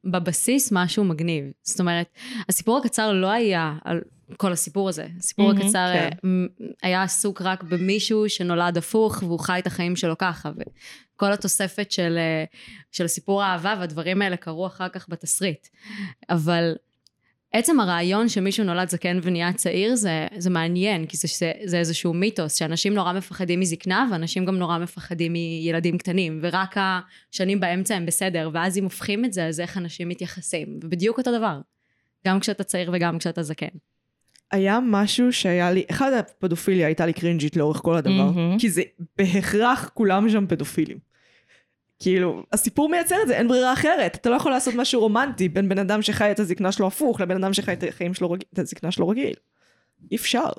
[0.05, 1.45] בבסיס משהו מגניב.
[1.63, 2.07] זאת אומרת,
[2.49, 4.01] הסיפור הקצר לא היה על
[4.37, 5.07] כל הסיפור הזה.
[5.19, 6.11] הסיפור מהמם, הקצר כן.
[6.25, 10.51] אה, היה עסוק רק במישהו שנולד הפוך והוא חי את החיים שלו ככה.
[10.57, 12.45] וכל התוספת של, אה,
[12.93, 15.69] של סיפור האהבה והדברים האלה קרו אחר כך בתסריט.
[16.31, 16.75] אבל
[17.57, 22.15] עצם הרעיון שמישהו נולד זקן ונהיה צעיר זה, זה מעניין, כי זה, זה, זה איזשהו
[22.15, 28.07] מיתוס, שאנשים נורא מפחדים מזקנה, ואנשים גם נורא מפחדים מילדים קטנים, ורק השנים באמצע הם
[28.07, 30.79] בסדר, ואז אם הופכים את זה, אז איך אנשים מתייחסים.
[30.83, 31.61] ובדיוק אותו דבר,
[32.27, 33.67] גם כשאתה צעיר וגם כשאתה זקן.
[34.53, 38.59] היה משהו שהיה לי, אחד הפדופיליה הייתה לי קרינג'ית לאורך כל הדבר, מהמם.
[38.59, 38.83] כי זה
[39.19, 41.14] בהכרח כולם שם פדופילים.
[42.05, 44.15] כאילו, הסיפור מייצר את זה, אין ברירה אחרת.
[44.15, 47.45] אתה לא יכול לעשות משהו רומנטי בין בן אדם שחי את הזקנה שלו הפוך לבין
[47.45, 49.35] אדם שחי את החיים שלו רגיל, את הזקנה שלו רגיל.
[50.11, 50.51] אי אפשר.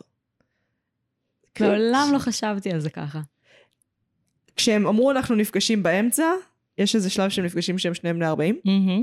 [1.60, 3.21] מעולם לא חשבתי על זה ככה.
[4.55, 6.25] כשהם אמרו אנחנו נפגשים באמצע,
[6.77, 8.60] יש איזה שלב שהם נפגשים שהם שניהם בני 40.
[8.65, 9.01] מהמם.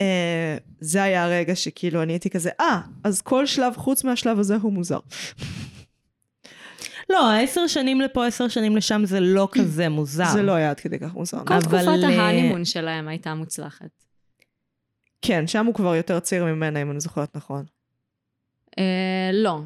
[0.00, 4.56] אה, זה היה הרגע שכאילו אני הייתי כזה, אה, אז כל שלב חוץ מהשלב הזה
[4.56, 4.98] הוא מוזר.
[7.10, 10.32] לא, עשר שנים לפה, עשר שנים לשם זה לא כזה מוזר.
[10.32, 11.38] זה לא היה עד כדי כך מוזר.
[11.46, 14.04] כל אבל, תקופת אה, ההנימון שלהם הייתה מוצלחת.
[15.22, 17.64] כן, שם הוא כבר יותר צעיר ממנה, אם אני זוכרת נכון.
[18.78, 19.60] אה, לא.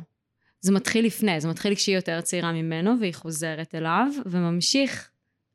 [0.61, 5.09] זה מתחיל לפני, זה מתחיל כשהיא יותר צעירה ממנו והיא חוזרת אליו, וממשיך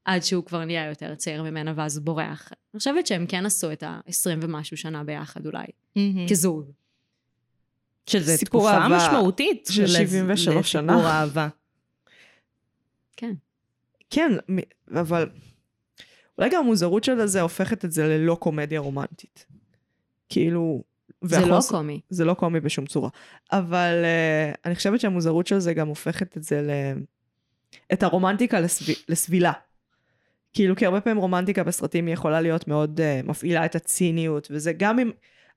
[0.06, 2.50] עד שהוא כבר נהיה יותר צעיר ממנה ואז הוא בורח.
[2.74, 5.66] אני חושבת שהם כן עשו את ה-20 ומשהו שנה ביחד אולי,
[5.96, 6.28] מהמם.
[6.30, 6.64] כזוג.
[8.10, 9.68] שזה סיפור תקופה אהבה משמעותית.
[9.72, 10.94] של לס- 73 שנה.
[10.94, 11.48] לסיפור אהבה.
[14.14, 14.32] כן.
[15.00, 15.30] אבל
[16.38, 19.46] אולי גם המוזרות של זה הופכת את זה ללא קומדיה רומנטית.
[20.30, 20.84] כאילו...
[21.22, 22.02] זה לא והחוס- קומי.
[22.10, 23.10] זה לא קומי בשום צורה.
[23.52, 26.70] אבל uh, אני חושבת שהמוזרות של זה גם הופכת את זה ל...
[27.94, 28.94] את הרומנטיקה לסב...
[29.10, 29.52] לסבילה.
[30.54, 34.74] כאילו, כי הרבה פעמים רומנטיקה בסרטים היא יכולה להיות מאוד uh, מפעילה את הציניות, וזה
[34.74, 35.12] גם אם...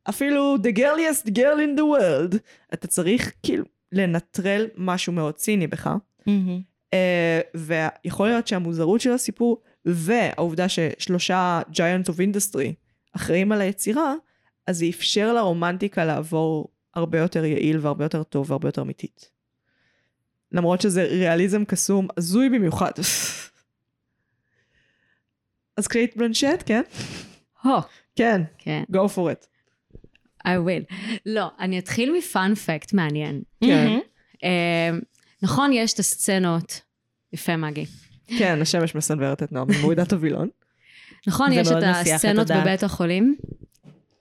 [0.09, 2.37] אפילו the girliest girl in the world,
[2.75, 5.91] אתה צריך כאילו לנטרל משהו מאוד ציני בך.
[6.27, 6.76] מהמם.
[6.95, 7.59] Uh,
[8.05, 12.73] ויכול להיות שהמוזרות של הסיפור והעובדה ששלושה giants of industry
[13.13, 14.15] אחראים על היצירה,
[14.67, 19.31] אז זה אפשר לרומנטיקה לעבור הרבה יותר יעיל והרבה יותר טוב והרבה יותר אמיתית.
[20.53, 22.91] למרות שזה ריאליזם קסום הזוי במיוחד.
[25.77, 26.83] אז קייט בלנשט, כן?
[27.63, 27.81] הו,
[28.17, 29.47] כן, כן, go for it.
[30.47, 30.95] I will.
[31.27, 33.43] לא, אני אתחיל מ fun fact מעניין.
[33.61, 33.87] כן.
[33.87, 34.01] מהמם.
[34.45, 34.91] אה,
[35.43, 36.81] נכון, יש את הסצנות,
[37.33, 37.85] יפה מגי.
[38.39, 39.69] כן, השמש מסנוורת את נועם,
[40.03, 40.49] את הווילון.
[41.27, 42.51] נכון, יש את הסצנות.
[42.51, 43.37] בבית החולים,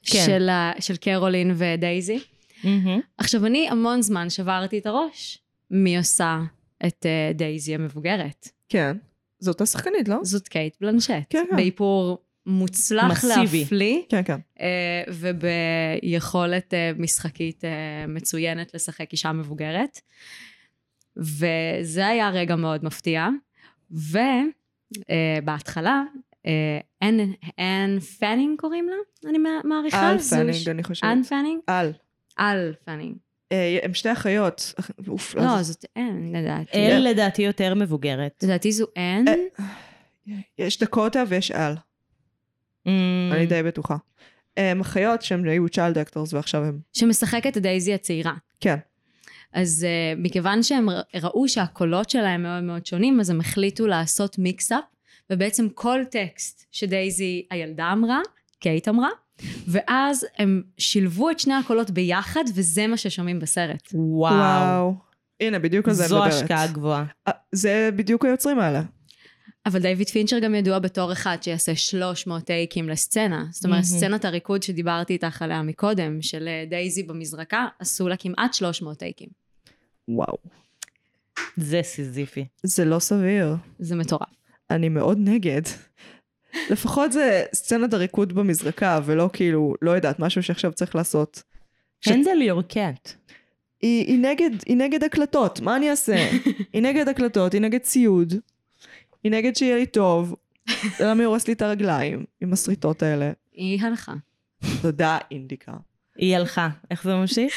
[0.03, 0.23] כן.
[0.25, 2.19] של, ה- של קרולין ודייזי.
[2.63, 2.99] מהמם.
[3.17, 5.37] עכשיו, אני המון זמן שברתי את הראש.
[5.71, 6.39] מי עושה
[6.85, 8.49] את אה, דייזי המבוגרת?
[8.69, 8.97] כן.
[9.39, 10.17] זאת השחקנית, לא?
[10.23, 11.13] זאת קייט בלנשט.
[11.29, 11.55] כן, כן.
[11.55, 13.59] באיפור מוצלח מסיבי.
[13.59, 14.37] להפליא, כן, כן.
[14.61, 17.63] אה, וביכולת אה, משחקית
[18.07, 20.01] מצוינת לשחק אישה מבוגרת.
[21.17, 23.27] וזה היה רגע מאוד מפתיע.
[25.41, 26.03] ובהתחלה,
[27.03, 27.19] אן
[27.59, 28.95] אן פנינג קוראים לה?
[29.29, 30.11] אני מע- מעריכה.
[30.11, 31.09] אל פנינג, אני חושבת.
[31.11, 31.61] אן פנינג?
[31.69, 31.91] אל.
[32.39, 33.15] אל פנינג.
[33.83, 34.73] הם שתי אחיות.
[35.07, 36.77] אוף, לא, זאת אן, לדעתי.
[36.77, 38.43] אל לדעתי יותר מבוגרת.
[38.43, 39.25] לדעתי זו אן.
[39.27, 39.33] אה,
[40.57, 41.73] יש דקוטה ויש אל,
[42.85, 43.31] מהמם.
[43.33, 43.95] אני די בטוחה.
[44.57, 46.79] הם אחיות שהם היו child actors ועכשיו הם...
[46.93, 48.33] שמשחקת את דייזי הצעירה.
[48.59, 48.77] כן.
[49.55, 50.89] אז אה, מכיוון שהם
[51.21, 54.83] ראו שהקולות שלהם מאוד מאוד שונים, אז הם החליטו לעשות mix-up,
[55.29, 58.19] ובעצם כל טקסט שדייזי הילדה אמרה,
[58.59, 59.09] קייט אמרה,
[59.67, 63.89] ואז הם שילבו את שני הקולות ביחד, וזה מה ששומעים בסרט.
[63.93, 64.93] וואו.
[65.39, 66.33] הנה, בדיוק על זה אני זו מדברת.
[66.33, 67.05] השקעה גבוהה.
[67.27, 68.81] אה, זה בדיוק היוצרים האלה.
[69.65, 73.45] אבל דיוויד פינצ'ר גם ידוע בתור אחד שיעשה 300 טייקים לסצנה.
[73.51, 73.99] זאת אומרת, מהמם.
[73.99, 79.44] סצנת הריקוד שדיברתי איתך עליה מקודם, של אה, דייזי במזרקה, עשו לה כמעט 300 טייקים.
[80.07, 80.37] וואו.
[81.57, 82.45] זה סיזיפי.
[82.63, 83.55] זה לא סביר.
[83.79, 84.29] זה מטורף.
[84.69, 85.61] אני מאוד נגד.
[86.69, 91.43] לפחות זה סצנת הריקוד במזרקה, ולא כאילו, לא יודעת, משהו שעכשיו צריך לעשות.
[92.05, 93.11] הנדל יור קאט.
[93.81, 96.29] היא, היא, נגד, היא נגד הקלטות, מה אני אעשה?
[96.73, 98.33] היא נגד הקלטות, היא נגד ציוד,
[99.23, 100.35] היא נגד שיהיה לי טוב.
[100.97, 103.31] זה למה היא הורס לי את הרגליים עם השריטות האלה.
[103.53, 104.13] היא הלכה.
[104.81, 105.73] תודה, אינדיקה.
[106.15, 106.69] היא הלכה.
[106.91, 107.53] איך זה ממשיך?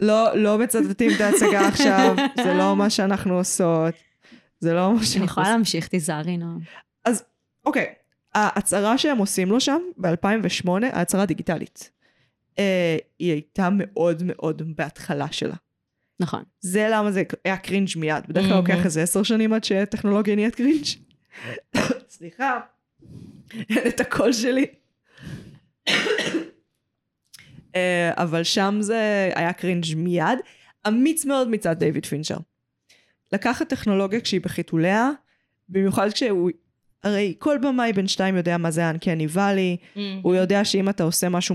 [0.00, 3.94] לא, לא מצטטים את ההצגה עכשיו, זה לא מה שאנחנו עושות.
[4.60, 5.56] זה לא מה אני שאנחנו יכולה עושים.
[5.56, 6.58] להמשיך, תיזהרי נועם.
[7.66, 7.86] אוקיי,
[8.34, 11.90] ההצערה שהם עושים לו שם, ב-2008, ההצערה הדיגיטלית.
[12.58, 15.54] אה, היא הייתה מאוד מאוד בהתחלה שלה.
[16.20, 16.42] נכון.
[16.60, 18.24] זה למה זה היה קרינג' מיד.
[18.28, 18.66] בדרך כלל מהמם.
[18.66, 20.84] לוקח איזה עשר שנים עד שטכנולוגיה נהיית קרינג'.
[22.16, 22.60] סליחה,
[23.70, 24.66] אין את הקול שלי.
[27.76, 30.38] אה, אבל שם זה היה קרינג' מיד.
[30.88, 32.36] אמיץ מאוד מצד דיוויד פינצ'ר.
[33.32, 35.10] לקחת טכנולוגיה כשהיא בחיתוליה,
[35.68, 36.50] במיוחד כשהוא...
[37.02, 39.76] הרי כל במאי בן שתיים יודע מה זה uncanny valley,
[40.22, 41.54] הוא יודע שאם אתה עושה משהו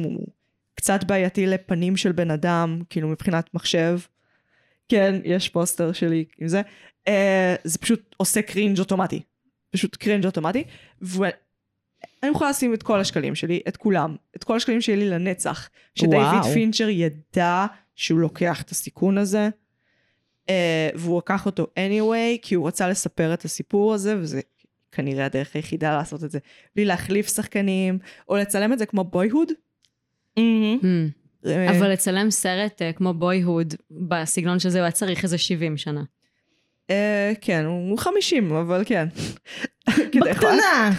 [0.75, 3.99] קצת בעייתי לפנים של בן אדם, כאילו מבחינת מחשב,
[4.89, 6.61] כן, יש פוסטר שלי עם זה,
[7.07, 9.21] אה, זה פשוט עושה קרינג' אוטומטי.
[9.71, 10.63] פשוט קרינג' אוטומטי,
[12.03, 16.43] ואני יכולה לשים את כל השקלים שלי, את כולם, את כל השקלים שלי לנצח, שדייוויד.
[16.53, 19.49] פינצ'ר ידע שהוא לוקח את הסיכון הזה,
[20.49, 24.41] אה, והוא לקח אותו anyway, כי הוא רצה לספר את הסיפור הזה, וזה
[24.91, 26.39] כנראה הדרך היחידה לעשות את זה,
[26.75, 29.51] בלי להחליף שחקנים, או לצלם את זה כמו בויהוד.
[30.37, 30.79] מהמם.
[30.81, 31.47] Hmm.
[31.49, 35.77] אה, אבל לצלם סרט אה, כמו בויהוד, בסגנון של זה, הוא היה צריך איזה 70
[35.77, 36.03] שנה.
[36.89, 39.07] אה, כן, הוא 50, אבל כן.
[40.21, 40.91] בקטנה.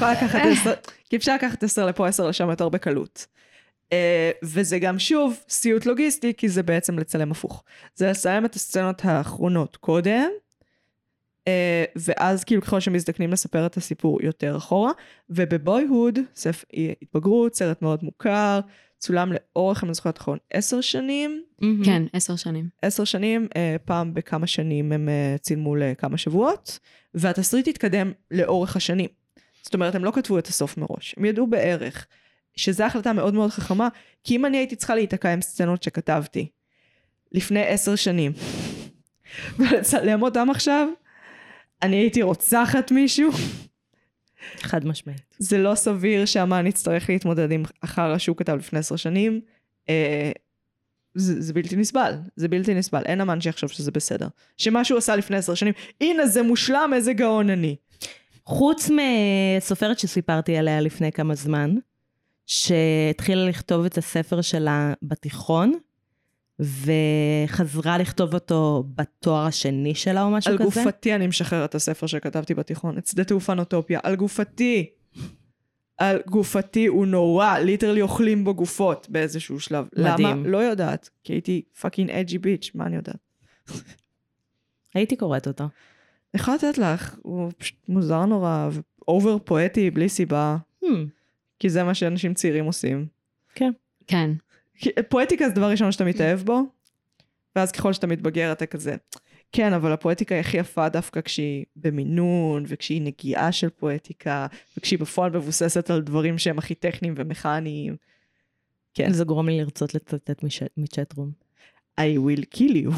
[0.53, 0.75] עשר,
[1.11, 3.27] כי אפשר לקחת עשר לפה, עשר לשם יותר בקלות.
[3.93, 7.65] אה, וזה גם שוב סיוט לוגיסטי, כי זה בעצם לצלם הפוך.
[7.95, 10.29] זה לצלם את הסצנות האחרונות קודם,
[11.49, 14.93] אה, ואז כאילו ככל שמזדקנים לספר את הסיפור יותר אחורה,
[15.31, 16.65] ובבויהוד, סף
[17.03, 18.61] התבגרות, סרט מאוד מוכר,
[18.99, 21.43] צולם לאורך, אם אני זוכרת נכון, עשר שנים.
[21.85, 22.69] כן, עשר שנים.
[22.83, 26.79] עשר שנים, אה, פעם בכמה שנים הם אה, צילמו לכמה שבועות,
[27.15, 29.09] והתסריט התקדם לאורך השנים.
[29.63, 32.07] זאת אומרת, הם לא כתבו את הסוף מראש, הם ידעו בערך,
[32.57, 33.89] שזו החלטה מאוד מאוד חכמה,
[34.25, 36.49] כי אם אני הייתי צריכה להיתקע עם סצנות שכתבתי
[37.33, 38.33] לפני עשר שנים,
[39.59, 40.89] ולצלם אותם עכשיו,
[41.83, 43.31] אני הייתי רוצחת מישהו,
[44.61, 45.35] חד משמעית.
[45.39, 49.41] זה לא סביר שהאמן יצטרך להתמודד עם החרא שהוא כתב לפני עשר שנים.
[49.89, 50.33] אה,
[51.15, 53.03] זה, זה בלתי נסבל, זה בלתי נסבל.
[53.07, 54.29] אין אמן שיחשוב שזה בסדר.
[54.57, 57.77] שמה שהוא עשה לפני עשר שנים, הנה זה מושלם, איזה גאון אני.
[58.45, 61.75] חוץ מסופרת שסיפרתי עליה לפני כמה זמן,
[62.47, 65.73] שהתחילה לכתוב את הספר שלה בתיכון,
[66.61, 70.65] וחזרה לכתוב אותו בתואר השני שלה או משהו על כזה.
[70.65, 74.91] גופתי אני משחררת את הספר שכתבתי בתיכון, את שדה תעופה נוטופיה, על גופתי.
[75.99, 79.87] על גופתי הוא נורא, literally אוכלים בו גופות באיזשהו שלב.
[79.99, 80.29] מדהים.
[80.29, 80.49] למה?
[80.49, 83.17] לא יודעת, כי הייתי fucking edgy bitch, מה אני יודעת?
[84.95, 85.65] הייתי קוראת אותו.
[85.65, 88.69] אני יכולה לתת לך, הוא פשוט מוזר נורא,
[89.09, 90.89] ואובר פואטי בלי סיבה, Hmm,
[91.59, 93.07] כי זה מה שאנשים צעירים עושים.
[93.55, 93.73] כן.
[94.07, 94.17] כי
[95.09, 96.63] פואטיקה זה דבר ראשון שאתה מתאהב בו,
[97.57, 98.97] ואז ככל שאתה מתבגר אתה כזה,
[99.53, 105.31] כן, אבל הפואטיקה היא הכי יפה דווקא כשהיא במינון, וכשהיא נגיעה של פואטיקה, וכשהיא בפועל
[105.31, 107.97] מבוססת על דברים שהם הכי טכניים ומכניים.
[108.95, 109.13] כן.
[109.13, 110.45] זה גורם לי לרצות לצטט
[110.77, 111.31] מצ'טרום.
[112.01, 112.93] I will kill you.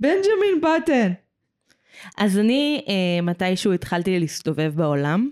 [0.00, 1.12] בנג'מין בטן.
[2.16, 5.30] אז אני אה, מתישהו התחלתי להסתובב בעולם,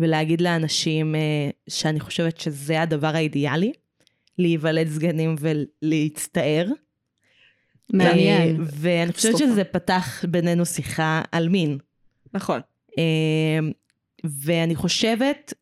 [0.00, 1.20] ולהגיד לאנשים אה,
[1.68, 3.72] שאני חושבת שזה הדבר האידיאלי,
[4.38, 6.66] להיוולד סגנים ולהצטער.
[7.92, 8.60] מעניין.
[8.60, 9.38] אה, ואני חושבת.
[9.38, 11.78] שזה פתח בינינו שיחה על מין.
[12.34, 12.60] נכון.
[12.98, 13.58] אה,
[14.24, 15.54] ואני חושבת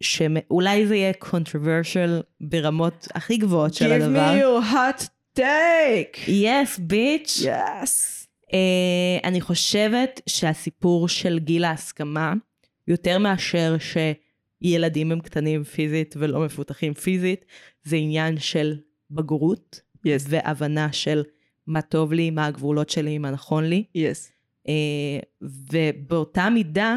[0.00, 4.34] שאולי זה יהיה controversial ברמות הכי גבוהות של Give הדבר.
[4.34, 6.28] me your hot take.
[6.28, 7.42] yes, bitch.
[7.44, 8.18] Yes.
[8.46, 12.32] Uh, אני חושבת שהסיפור של גיל ההסכמה,
[12.88, 17.44] יותר מאשר שילדים הם קטנים פיזית ולא מפותחים פיזית,
[17.82, 18.76] זה עניין של
[19.10, 20.26] בגרות Yes.
[20.28, 21.22] והבנה של
[21.66, 23.84] מה טוב לי, מה הגבולות שלי, מה נכון לי.
[23.96, 24.30] Yes.
[24.66, 24.70] Uh,
[25.42, 26.96] ובאותה מידה,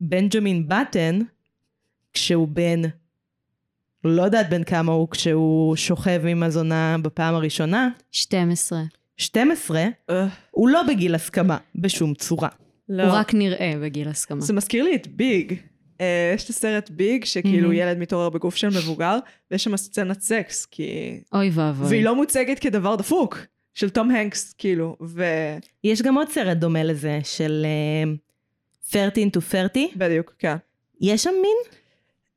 [0.00, 1.18] בנג'מין בטן,
[2.12, 2.82] כשהוא בן,
[4.04, 8.82] לא יודעת בן כמה הוא כשהוא שוכב עם הזונה בפעם הראשונה, 12.
[9.16, 12.48] 12, אה, הוא לא בגיל הסכמה בשום צורה.
[12.88, 13.02] לא.
[13.02, 14.40] הוא רק נראה בגיל הסכמה.
[14.40, 15.54] זה מזכיר לי את ביג.
[16.00, 17.74] אה, יש את הסרט ביג, שכאילו Mhm.
[17.74, 19.18] ילד מתעורר בגוף של מבוגר,
[19.50, 21.20] ויש שם סצנת סקס, כי...
[21.32, 21.86] אוי ואבוי.
[21.88, 23.38] והיא לא מוצגת כדבר דפוק,
[23.74, 25.24] של תום הנקס, כאילו, ו...
[25.84, 27.66] יש גם עוד סרט דומה לזה, של
[28.86, 29.88] uh, 13 to 30.
[29.96, 30.56] בדיוק, כן.
[31.00, 31.56] יש שם מין?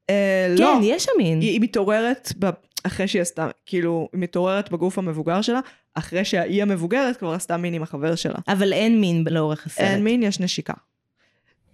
[0.10, 1.42] אה, כן, לא, יש שם מין.
[1.42, 2.50] היא, היא מתעוררת, ב...
[2.86, 5.60] אחרי שהיא עשתה, כאילו, היא מתעוררת בגוף המבוגר שלה,
[5.94, 8.38] אחרי שהיא המבוגרת כבר עשתה מין עם החבר שלה.
[8.48, 9.86] אבל אין מין לאורך הסרט.
[9.88, 10.74] אין מין, יש נשיקה.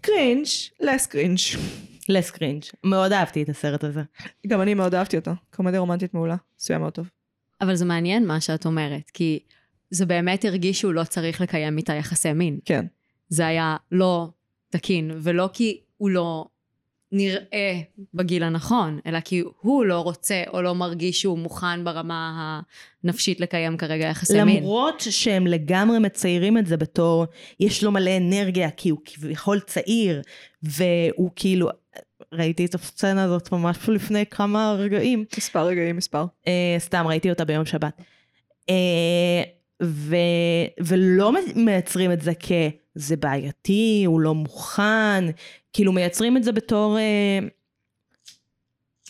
[0.01, 0.45] cringe,
[0.79, 1.39] less cringe.
[2.09, 2.63] less cringe.
[2.83, 4.01] מאוד אהבתי את הסרט הזה.
[4.47, 5.31] גם אני מאוד אהבתי אותו.
[5.55, 7.09] קומדיה רומנטית מעולה, עשויה מאוד טוב.
[7.61, 9.39] אבל זה מעניין מה שאת אומרת, כי
[9.89, 12.59] זה באמת הרגיש שהוא לא צריך לקיים איתה יחסי מין.
[12.65, 12.85] כן.
[13.29, 14.29] זה היה לא
[14.69, 16.45] תקין, ולא כי הוא לא
[17.11, 17.79] נראה
[18.13, 22.61] בגיל הנכון, אלא כי הוא לא רוצה או לא מרגיש שהוא מוכן ברמה
[23.03, 24.57] הנפשית לקיים כרגע יחסי מין.
[24.57, 27.25] למרות שהם לגמרי מציירים את זה בתור,
[27.59, 30.21] יש לו מלא אנרגיה, כי הוא כביכול צעיר,
[30.63, 31.69] והוא כאילו...
[32.33, 35.25] ראיתי את הסצנה הזאת ממש לפני כמה רגעים.
[35.37, 36.25] מספר רגעים, מספר.
[36.47, 38.01] אה, סתם ראיתי אותה ביום שבת.
[38.69, 39.43] אה,
[39.83, 40.15] ו,
[40.79, 45.23] ולא מייצרים את זה כזה בעייתי, הוא לא מוכן,
[45.73, 47.39] כאילו מייצרים את זה בתור אה,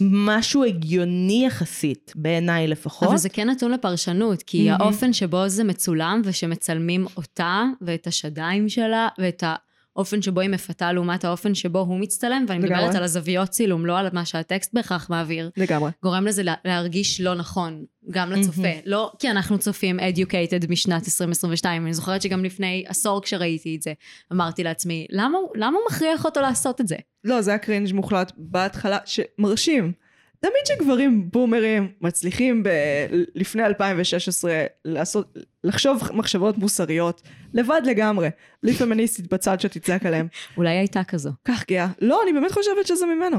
[0.01, 3.09] משהו הגיוני יחסית, בעיניי לפחות.
[3.09, 4.81] אבל זה כן נתון לפרשנות, כי מהמם.
[4.81, 9.43] האופן שבו זה מצולם ושמצלמים אותה ואת השדיים שלה ואת
[9.95, 12.97] האופן שבו היא מפתה לעומת האופן שבו הוא מצטלם, ואני מדברת לגמרי.
[12.97, 15.91] על הזוויות צילום, לא על מה שהטקסט בהכרח מעביר, לגמרי.
[16.03, 18.61] גורם לזה לה- להרגיש לא נכון, גם לצופה.
[18.61, 18.79] מהמם.
[18.85, 23.93] לא כי אנחנו צופים educated משנת 2022, אני זוכרת שגם לפני עשור כשראיתי את זה,
[24.33, 26.95] אמרתי לעצמי, למה, למה הוא מכריח אותו לעשות את זה?
[27.23, 29.91] לא, זה היה קרינג' מוחלט בהתחלה, שמרשים.
[30.41, 32.69] תמיד שגברים בומרים מצליחים ב-
[33.35, 37.21] לפני 2016 לעשות, לחשוב מחשבות מוסריות,
[37.53, 38.29] לבד לגמרי,
[38.63, 40.27] בלי פמיניסטית בצד שתצעק עליהם.
[40.57, 41.31] אולי הייתה כזו.
[41.45, 41.87] כך גאה.
[42.01, 43.37] לא, אני באמת חושבת שזה ממנו.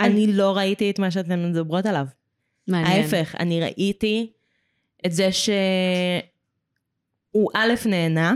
[0.00, 2.06] אני לא ראיתי את מה שאתן מדברות עליו.
[2.68, 3.02] מעניין.
[3.02, 4.32] ההפך, אני ראיתי
[5.06, 6.22] את זה שהוא
[7.54, 8.34] א' נהנה,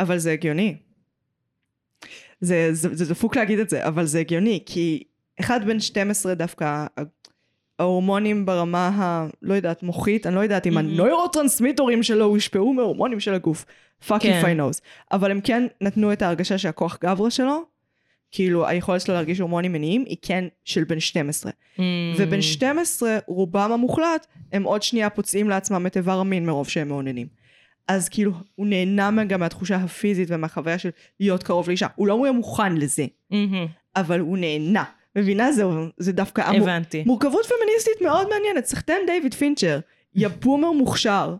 [0.00, 0.76] אבל זה הגיוני.
[2.40, 5.04] זה, זה, זה דפוק להגיד את זה, אבל זה הגיוני, כי
[5.40, 6.86] אחד בן 12 דווקא,
[7.78, 9.26] ההורמונים ברמה ה...
[9.42, 10.78] לא יודעת, מוחית, אני לא יודעת אם.
[10.78, 13.64] הנוירוטרנסמיטורים שלו הושפעו מהורמונים של הגוף.
[14.06, 14.80] fuck if I knows.
[15.12, 17.62] אבל הם כן נתנו את ההרגשה שהכוח גברא שלו,
[18.30, 21.52] כאילו היכולת שלו להרגיש הורמונים מיניים, היא כן של בן 12.
[21.52, 21.80] Mm.
[22.18, 27.26] ובן 12, רובם המוחלט, הם עוד שנייה פוצעים לעצמם את איבר המין מרוב שהם מאוננים.
[27.88, 30.90] אז כאילו, הוא נהנה גם מהתחושה הפיזית ומהחוויה של
[31.20, 31.86] להיות קרוב לאישה.
[31.94, 33.66] הוא לא יהיה מוכן לזה, מהמם.
[33.96, 34.84] אבל הוא נהנה.
[35.16, 35.52] מבינה?
[35.52, 35.64] זה,
[35.98, 36.40] זה דווקא...
[36.40, 36.62] המור...
[36.62, 37.02] הבנתי.
[37.06, 38.64] מורכבות פמיניסטית מאוד מעניינת.
[38.64, 39.80] סחטיין דיוויד פינצ'ר,
[40.14, 41.36] יא בומר מוכשר.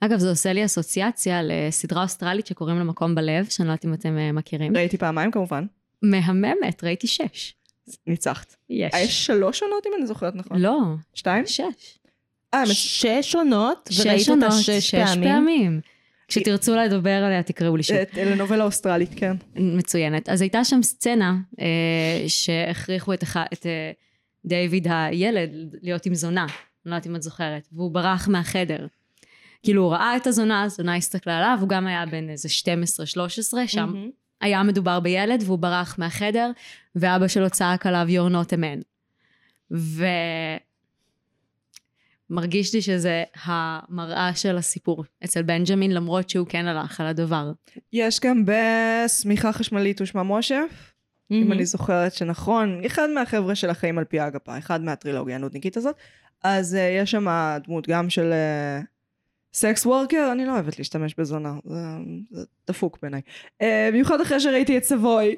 [0.00, 3.94] אגב, זה עושה לי אסוציאציה לסדרה אוסטרלית שקוראים לה מקום בלב, שאני לא יודעת אם
[3.94, 4.76] אתם אה, מכירים.
[4.76, 5.64] ראיתי פעמיים כמובן,
[6.02, 7.54] מהממת, ראיתי שש.
[8.06, 8.56] ניצחת.
[8.70, 8.94] יש.
[8.94, 10.58] אה, יש שלוש עונות אם אני זוכרת נכון.
[10.58, 10.78] לא,
[11.14, 11.46] שתיים?
[11.46, 11.98] שש.
[12.54, 12.66] אה.
[12.66, 15.28] שש עונות, שש וראית אותה עונות, שש פעמים.
[15.28, 15.80] פעמים.
[16.30, 17.96] כשתרצו לדבר עליה, תקראו לי שוב.
[17.96, 19.36] אה, לנובלה אוסטרלית, כן.
[19.56, 20.28] מצוינת.
[20.28, 23.90] אז הייתה שם סצנה אה, שהכריחו את, את אה,
[24.44, 25.50] דיוויד הילד
[25.82, 26.50] להיות עם זונה, אני
[26.90, 28.86] לא יודעת אם את זוכרת, והוא ברח מהחדר.
[29.62, 32.52] כאילו הוא ראה את הזונה, הזונה הסתכלה עליו, הוא גם היה בן איזה 12-13,
[33.66, 34.10] שם מהמם.
[34.40, 36.50] היה מדובר בילד והוא ברח מהחדר,
[36.96, 38.82] ואבא שלו צעק עליו you're not a man.
[42.30, 47.52] ומרגיש לי שזה המראה של הסיפור אצל בנג'מין, למרות שהוא כן הלך על הדבר.
[47.92, 50.62] יש גם בשמיכה חשמלית ושמה משה,
[51.30, 51.52] אם מהמם.
[51.52, 55.96] אני זוכרת שנכון, אחד מהחבר'ה של החיים על פי האגפה, אחד מהטרילוגיה הנודניקית הזאת,
[56.42, 57.26] אז uh, יש שם
[57.66, 58.32] דמות גם של
[59.54, 61.76] סקס uh, וורקר, אני לא אוהבת להשתמש בזונה, זה,
[62.30, 63.20] זה דפוק בעיניי.
[63.62, 65.36] Uh, במיוחד אחרי שראיתי את סבוי.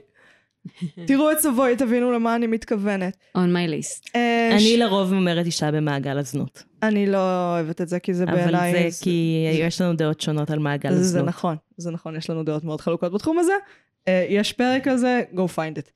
[1.09, 3.17] תראו את סבוי, תבינו למה אני מתכוונת.
[3.37, 4.09] on my list.
[4.09, 4.17] Uh,
[4.53, 6.63] אני לרוב אומרת אישה במעגל הזנות.
[6.83, 8.91] אני לא אוהבת את זה, כי זה אבל בעיניי...
[8.91, 11.29] זה כי יש לנו דעות שונות על מעגל זה הזנות.
[11.29, 13.53] נכון, זה נכון, יש לנו דעות מאוד חלוקות בתחום הזה.
[14.01, 15.91] Uh, יש פרק על זה, go find it.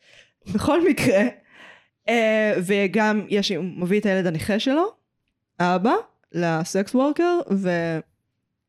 [0.54, 1.22] בכל מקרה,
[2.08, 2.10] uh,
[2.66, 4.84] וגם יש, הוא מביא את הילד הנכה שלו,
[5.58, 5.94] האבא,
[6.32, 7.38] לסקס וורקר,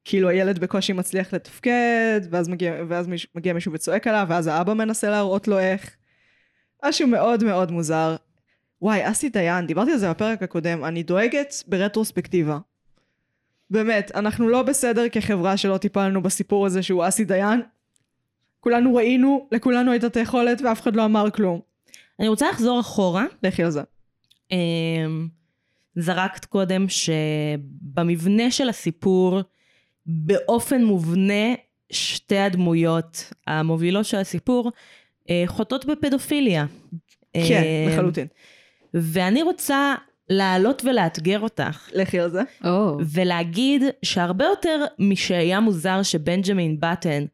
[0.07, 5.09] וכאילו הילד בקושי מצליח לתפקד, ואז מגיע, ואז מגיע מישהו וצועק עליו, ואז האבא מנסה
[5.09, 5.95] להראות לו איך.
[6.85, 8.15] משהו מאוד מאוד מוזר.
[8.81, 12.57] וואי, אסי דיין, דיברתי על זה בפרק הקודם, אני דואגת ברטרוספקטיבה.
[13.69, 17.61] באמת, אנחנו לא בסדר כחברה שלא טיפלנו בסיפור הזה שהוא אסי דיין.
[18.59, 21.59] כולנו ראינו, לכולנו הייתה את היכולת ואף אחד לא אמר כלום.
[22.19, 23.25] אני רוצה לחזור אחורה.
[23.43, 23.81] לכי על זה.
[24.51, 25.27] אמ,
[25.95, 29.41] זרקת קודם שבמבנה של הסיפור,
[30.07, 31.53] באופן מובנה,
[31.89, 34.71] שתי הדמויות המובילות של הסיפור
[35.29, 36.65] אה, חוטאות בפדופיליה.
[37.33, 38.27] כן, אמ, לחלוטין.
[38.93, 39.95] ואני רוצה
[40.29, 42.41] לעלות ולאתגר אותך, לכי על זה.
[43.13, 47.25] ולהגיד שהרבה יותר משהיה מוזר שבנג'מין בטן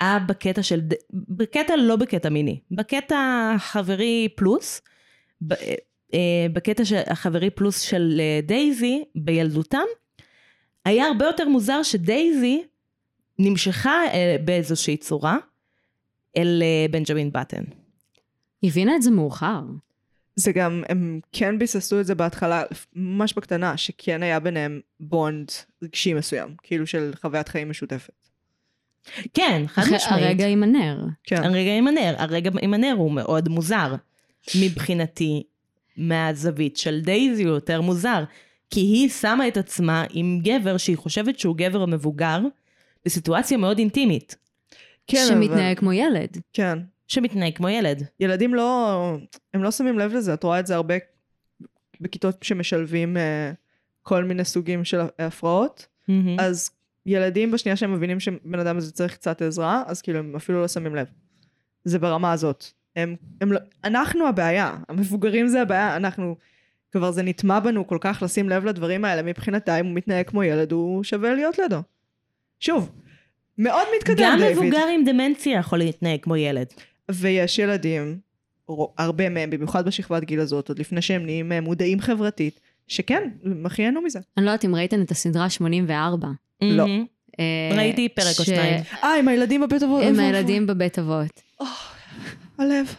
[0.00, 0.80] היה בקטע של,
[1.12, 4.82] בקטע לא בקטע מיני, בקטע חברי פלוס,
[5.46, 5.52] ב-
[6.14, 9.86] אה, בקטע של החברי פלוס של אה, דייזי בילדותם,
[10.86, 12.62] היה הרבה יותר מוזר שדייזי
[13.38, 15.36] נמשכה אה, באיזושהי צורה
[16.36, 17.62] אל אה, בנג'מין בטן.
[18.62, 19.62] היא הבינה את זה מאוחר.
[20.36, 22.62] זה גם, הם כן ביססו את זה בהתחלה,
[22.96, 25.50] ממש בקטנה, שכן היה ביניהם בונד
[25.82, 28.28] רגשי מסוים, כאילו של חוויית חיים משותפת.
[29.34, 30.24] כן, חד משמעית.
[30.24, 31.04] הרגע עם הנר.
[31.24, 31.42] כן.
[31.42, 33.94] הרגע עם הנר, הרגע עם הנר הוא מאוד מוזר.
[34.60, 35.42] מבחינתי,
[35.96, 38.24] מהזווית של דייזי הוא יותר מוזר.
[38.70, 42.40] כי היא שמה את עצמה עם גבר שהיא חושבת שהוא גבר מבוגר,
[43.04, 44.36] בסיטואציה מאוד אינטימית.
[45.06, 46.36] כן, שמתנהג כמו ילד.
[46.52, 46.78] כן.
[47.08, 48.02] שמתנהג כמו ילד.
[48.20, 49.18] ילדים לא,
[49.54, 50.94] הם לא שמים לב לזה, את רואה את זה הרבה
[52.00, 53.52] בכיתות שמשלבים אה,
[54.02, 55.86] כל מיני סוגים של הפרעות.
[56.08, 56.40] מהמם.
[56.40, 56.70] אז
[57.06, 60.68] ילדים בשנייה שהם מבינים שבן אדם הזה צריך קצת עזרה, אז כאילו הם אפילו לא
[60.68, 61.06] שמים לב.
[61.84, 62.64] זה ברמה הזאת.
[62.96, 66.36] הם, הם לא, אנחנו הבעיה, המבוגרים זה הבעיה, אנחנו,
[66.92, 70.42] כבר זה נטמע בנו כל כך לשים לב לדברים האלה, מבחינתה אם הוא מתנהג כמו
[70.42, 71.82] ילד, הוא שווה להיות לידו.
[72.60, 72.90] שוב,
[73.58, 74.58] מאוד מתקדם גם דיוויד.
[74.58, 76.66] מבוגר עם דמנציה יכול להתנהג כמו ילד.
[77.10, 78.18] ויש ילדים,
[78.98, 83.66] הרבה מהם, במיוחד בשכבת גיל הזאת, עוד לפני שהם נהיים אה, מודעים חברתית, שכן, הם
[83.66, 84.18] הכי ייהנו מזה.
[84.36, 86.28] אני לא יודעת אם ראיתם את הסדרה 84.
[86.62, 86.86] לא.
[87.40, 88.82] אה, ראיתי פרק או שניים.
[89.04, 90.02] אה, עם הילדים בבית אבות.
[90.02, 90.20] עם.
[90.20, 91.42] הילדים בבית אבות.
[92.58, 92.94] הלב.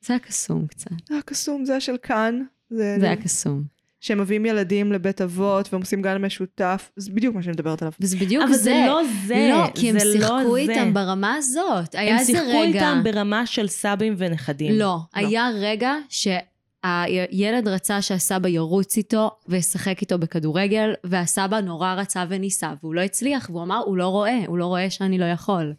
[0.00, 0.90] זה היה קסום קצת.
[0.90, 2.42] זה היה קסום, זה היה של כאן.
[2.70, 3.78] זה, זה היה קסום.
[4.00, 7.92] שהם מביאים ילדים לבית אבות והם עושים גן משותף, זה בדיוק מה שאני מדברת עליו.
[8.00, 8.62] וזה בדיוק אבל זה.
[8.62, 10.60] זה לא זה, לא, כי הם זה לא שיחקו זה.
[10.60, 11.94] איתם ברמה הזאת.
[11.94, 12.42] היה הם איזה רגע...
[12.42, 14.72] שיחקו איתם ברמה של סבים ונכדים.
[14.74, 22.72] לא, היה רגע שהילד רצה שהסבא ירוץ איתו וישחק איתו בכדורגל, והסבא נורא רצה וניסה,
[22.82, 25.74] והוא לא הצליח, והוא אמר, הוא לא רואה, הוא לא רואה שאני לא יכול.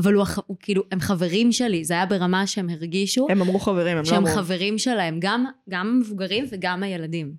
[0.00, 3.96] אבל הוא, הוא כאילו, הם חברים שלי, זה היה ברמה שהם הרגישו הם אמרו חברים,
[3.96, 4.34] הם לא שהם אמרו...
[4.34, 7.34] חברים שלהם, גם, גם המבוגרים וגם הילדים.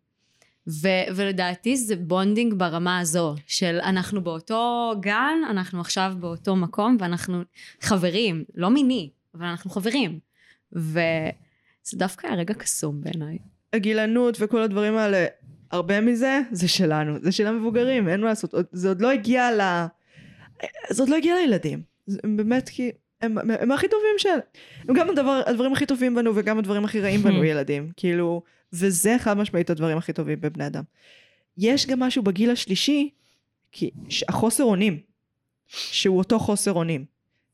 [0.68, 7.42] ו, ולדעתי זה bonding ברמה הזו, של אנחנו באותו גן, אנחנו עכשיו באותו מקום, ואנחנו
[7.82, 10.20] חברים, לא מיני, אבל אנחנו חברים.
[10.72, 13.38] וזה דווקא היה רגע קסום בעיניי.
[13.74, 15.26] הגילנות וכל הדברים האלה,
[15.72, 18.54] הרבה מזה, זה שלנו, זה של המבוגרים, אין מה לעשות.
[18.72, 19.86] זה עוד לא הגיע ל...
[20.90, 21.91] זה עוד לא הגיע לילדים.
[22.24, 22.92] הם באמת כי...
[23.22, 24.30] הם, הם, הם הכי טובים של...
[24.88, 27.92] הם גם הדבר, הדברים הכי טובים בנו וגם הדברים הכי רעים בנו ילדים.
[27.98, 28.42] כאילו,
[28.74, 30.84] וזה חד משמעית הדברים הכי טובים בבני אדם.
[31.58, 33.10] יש גם משהו בגיל השלישי,
[33.72, 33.92] כי
[34.28, 35.00] החוסר אונים,
[35.68, 37.06] שהוא אותו חוסר אונים.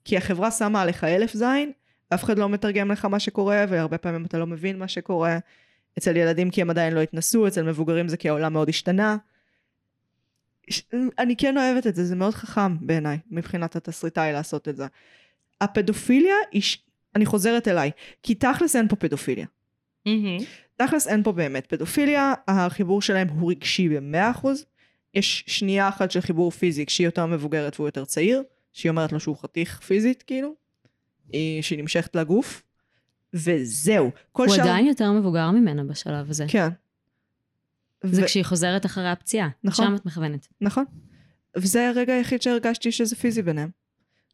[0.05, 1.71] כי החברה שמה עליך אלף זין,
[2.13, 5.37] אף אחד לא מתרגם לך מה שקורה, והרבה פעמים אתה לא מבין מה שקורה.
[5.97, 9.17] אצל ילדים כי הם עדיין לא התנסו, אצל מבוגרים זה כי העולם מאוד השתנה.
[11.19, 14.85] אני כן אוהבת את זה, זה מאוד חכם בעיניי, מבחינת התסריטאי לעשות את זה.
[15.61, 16.61] הפדופיליה, היא
[17.15, 17.91] אני חוזרת אליי,
[18.23, 19.45] כי תכלס אין פה פדופיליה.
[20.05, 20.37] מהמם.
[20.75, 24.65] תכלס אין פה באמת פדופיליה, החיבור שלהם הוא רגשי במאה אחוז.
[25.13, 28.43] יש שנייה אחת של חיבור פיזי כשהיא יותר מבוגרת והוא יותר צעיר,
[28.73, 30.53] שהיא אומרת לו שהוא חתיך פיזית כאילו,
[31.33, 32.63] היא- שהיא נמשכת לגוף,
[33.33, 34.11] וזהו.
[34.31, 36.45] הוא שאר- עדיין יותר מבוגר ממנה בשלב הזה.
[36.47, 36.69] כן.
[38.03, 39.49] זה ו- כשהיא חוזרת אחרי הפציעה.
[39.63, 39.85] נכון.
[39.85, 40.47] שם את מכוונת.
[40.61, 40.85] נכון.
[41.57, 43.69] וזה הרגע היחיד שהרגשתי שזה פיזי ביניהם.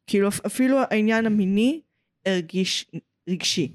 [0.07, 1.81] כאילו אפ- אפילו העניין המיני
[2.25, 2.91] הרגיש
[3.29, 3.73] רגשי.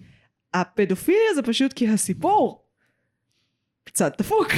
[0.55, 2.65] הפדופיליה זה פשוט כי הסיפור
[3.85, 4.49] קצת דפוק.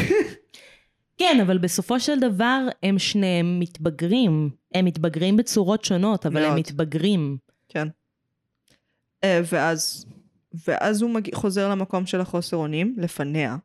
[1.18, 4.50] כן, אבל בסופו של דבר הם שניהם מתבגרים.
[4.74, 6.58] הם מתבגרים בצורות שונות, אבל הם מאוד.
[6.58, 7.38] מתבגרים.
[7.68, 7.88] כן.
[9.24, 10.06] אה, ואז,
[10.68, 13.56] ואז הוא מגיע, חוזר למקום של החוסר אונים, לפניה.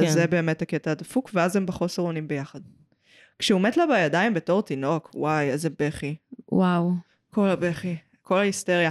[0.00, 0.30] שזה כן.
[0.30, 2.60] באמת הקטע הדפוק, ואז הם בחוסר אונים ביחד.
[3.38, 6.16] כשהוא מת לה בידיים בתור תינוק, וואי, איזה בכי.
[6.52, 6.90] וואו.
[7.30, 8.90] כל הבכי, כל ההיסטריה.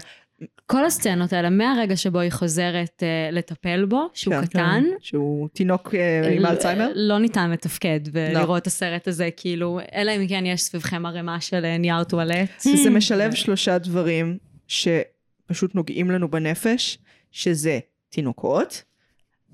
[0.65, 4.45] כל הסצנות האלה, מהרגע שבו היא חוזרת uh, לטפל בו, שהוא כן.
[4.45, 6.91] קטן, שהוא תינוק אה, עם אלצהיימר.
[6.95, 8.57] לא ניתן לתפקד ולראות לא.
[8.57, 12.49] את הסרט הזה, כאילו, אלא אם כן יש סביבכם ערימה של אה, נייר טואלט.
[12.59, 14.37] זה משלב שלושה דברים
[14.67, 16.97] שפשוט נוגעים לנו בנפש,
[17.31, 17.79] שזה
[18.09, 18.83] תינוקות,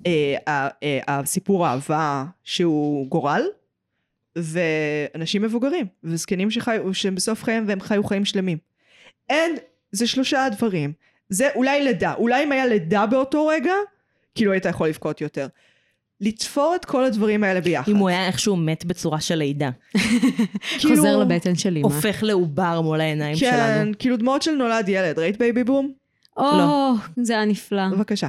[0.05, 0.35] אה,
[0.83, 3.41] אה, הסיפור אהבה שהוא גורל,
[4.35, 8.57] ואנשים מבוגרים, וזקנים שחיו, שהם בסוף חייהם והם חיו חיים שלמים.
[9.29, 9.55] אין,
[9.91, 10.93] זה שלושה הדברים.
[11.29, 13.73] זה אולי לידה, אולי אם היה לידה באותו רגע,
[14.35, 15.47] כאילו היית יכול לבכות יותר.
[16.21, 17.91] לתפור את כל הדברים האלה ביחד.
[17.91, 19.69] אם הוא היה איכשהו מת בצורה של לידה.
[20.79, 21.87] כאילו- חוזר לבטן של אימא.
[21.87, 23.91] הופך לעובר מול העיניים כן, שלנו.
[23.99, 25.91] כאילו דמעות של נולד ילד, ראית בייבי בום?
[26.37, 26.93] או, לא.
[27.21, 27.89] זה היה נפלא.
[27.91, 28.27] בבקשה.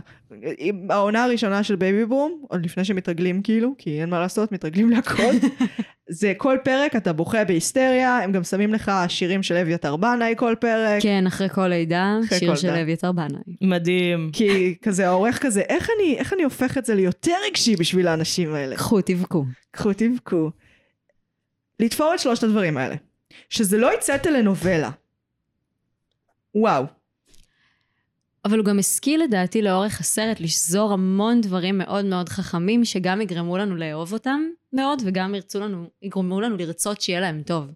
[0.91, 5.33] העונה הראשונה של בייבי בום, עוד לפני שמתרגלים כאילו, כי אין מה לעשות, מתרגלים להכל.
[6.11, 10.55] זה כל פרק אתה בוכה בהיסטריה, הם גם שמים לך שירים של אביתר בנאי כל
[10.61, 11.03] פרק.
[11.03, 12.69] כן, אחרי כל לידה, שיר כל של.
[12.71, 13.57] אביתר בנאי.
[13.61, 14.31] מדהים.
[14.33, 18.55] כי כזה העורך כזה, איך אני, איך אני הופך את זה ליותר רגשי בשביל האנשים
[18.55, 18.77] האלה?
[18.77, 19.45] קחו, תבכו.
[19.71, 20.51] קחו תבכו.
[21.81, 22.95] לתפור את שלושת הדברים האלה.
[23.49, 24.91] שזה לא יצא טלנובלה.
[26.55, 26.98] וואו.
[28.49, 33.59] אבל הוא גם השכיל לדעתי לאורך הסרט לשזור המון דברים מאוד מאוד חכמים, שגם יגרמו
[33.59, 34.41] לנו לאהוב אותם
[34.73, 37.67] מאוד, וגם ירצו לנו, יגרמו לנו לרצות שיהיה להם טוב.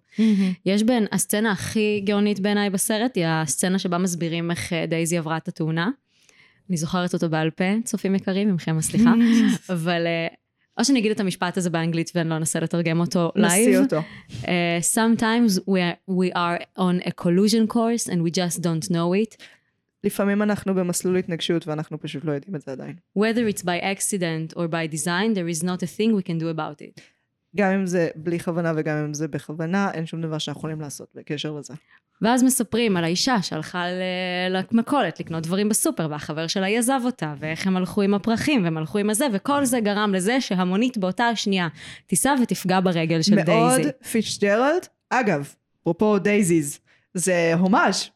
[0.65, 5.37] יש בין, הסצנה הכי גאונית בעיניי בסרט, היא הסצנה שבה מסבירים איך אה, דייזי עברה
[5.37, 5.89] את התאונה.
[6.69, 9.13] אני זוכרת אותו בעל פה, צופים יקרים, ממכם הסליחה.
[9.73, 10.27] אבל אה,
[10.77, 13.83] או שאני אגיד את המשפט הזה באנגלית ואני לא אנסה לתרגם אותו נשיא live.
[13.83, 14.01] אותו.
[14.31, 14.45] Uh,
[14.95, 19.35] sometimes we are, we are on a collision course and we just don't know it.
[20.03, 22.95] לפעמים אנחנו במסלול התנגשות ואנחנו פשוט לא יודעים את זה עדיין.
[23.19, 26.57] whether it's by accident or by design, there is not a thing we can do
[26.57, 27.01] about it.
[27.55, 31.07] גם אם זה בלי כוונה וגם אם זה בכוונה, אין שום דבר שאנחנו יכולים לעשות
[31.15, 31.73] בקשר לזה.
[32.21, 33.85] ואז מספרים על האישה שהלכה
[34.49, 38.97] למכולת לקנות דברים בסופר, והחבר שלה עזב אותה, ואיך הם הלכו עם הפרחים, והם הלכו
[38.97, 41.67] עם הזה, וכל זה גרם לזה שהמונית באותה השנייה
[42.07, 43.89] תיסע ותפגע ברגל של מאוד דייזי.
[44.11, 46.79] פיצ'ג'רלד, אגב, אפרופו דייזיז,
[47.13, 48.09] זה הומאז'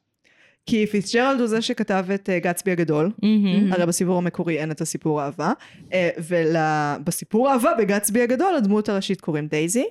[0.67, 3.11] כי פיצ'ג'רלד הוא זה שכתב את אה, גצבי הגדול.
[3.71, 5.51] הרי בסיפור המקורי אין את הסיפור אהבה,
[5.93, 9.85] אה, ובסיפור אהבה בגצבי הגדול הדמות הראשית קוראים דייזי,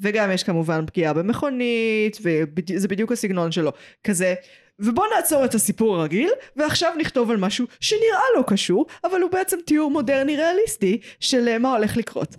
[0.00, 3.72] וגם יש כמובן פגיעה במכונית, וזה בדיוק הסגנון שלו,
[4.04, 4.34] כזה,
[4.78, 9.56] ובוא נעצור את הסיפור הרגיל, ועכשיו נכתוב על משהו שנראה לא קשור, אבל הוא בעצם
[9.66, 12.36] תיאור מודרני ריאליסטי של אה, מה הולך לקרות.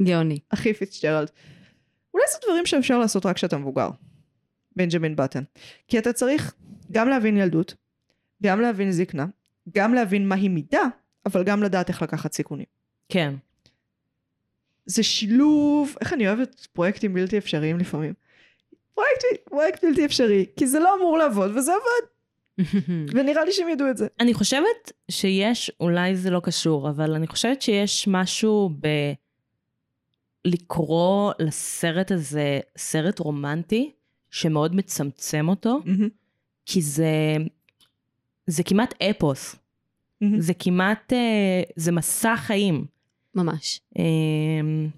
[0.00, 0.38] גאוני.
[0.50, 1.30] הכי פיצ'ג'רלד.
[2.14, 3.88] אולי זה דברים שאפשר לעשות רק כשאתה מבוגר.
[4.76, 5.42] בנג'מין בטן.
[5.88, 6.54] כי אתה צריך
[6.92, 7.74] גם להבין ילדות,
[8.42, 9.26] גם להבין זקנה,
[9.74, 10.82] גם להבין מהי מידה,
[11.26, 12.66] אבל גם לדעת איך לקחת סיכונים.
[13.08, 13.34] כן.
[14.86, 18.14] זה שילוב, איך אני אוהבת פרויקטים בלתי אפשריים לפעמים.
[18.94, 22.08] פרויקט, פרויקט בלתי אפשרי, כי זה לא אמור לעבוד, וזה עבד,
[23.14, 24.06] ונראה לי שהם ידעו את זה.
[24.20, 28.86] אני חושבת שיש, אולי זה לא קשור, אבל אני חושבת שיש משהו ב...
[30.44, 33.92] לקרוא לסרט הזה סרט רומנטי,
[34.34, 35.80] שמאוד מצמצם אותו,
[36.66, 37.36] כי זה,
[38.46, 39.56] זה כמעט אפוס.
[40.20, 40.40] מהמם.
[40.40, 42.84] זה כמעט, אה, זה מסע חיים.
[43.34, 43.80] ממש.
[43.98, 44.88] אמ,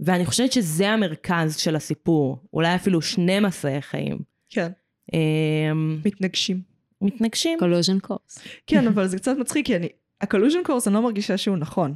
[0.00, 4.18] ואני חושבת שזה המרכז של הסיפור, אולי אפילו שני מסעי חיים.
[4.48, 4.72] כן,
[5.12, 6.60] אמ, מתנגשים.
[7.00, 7.58] מתנגשים.
[7.58, 8.38] collision course.
[8.66, 9.88] כן, אבל זה קצת מצחיק, כי אני,
[10.20, 11.94] ה collision course אני לא מרגישה שהוא נכון.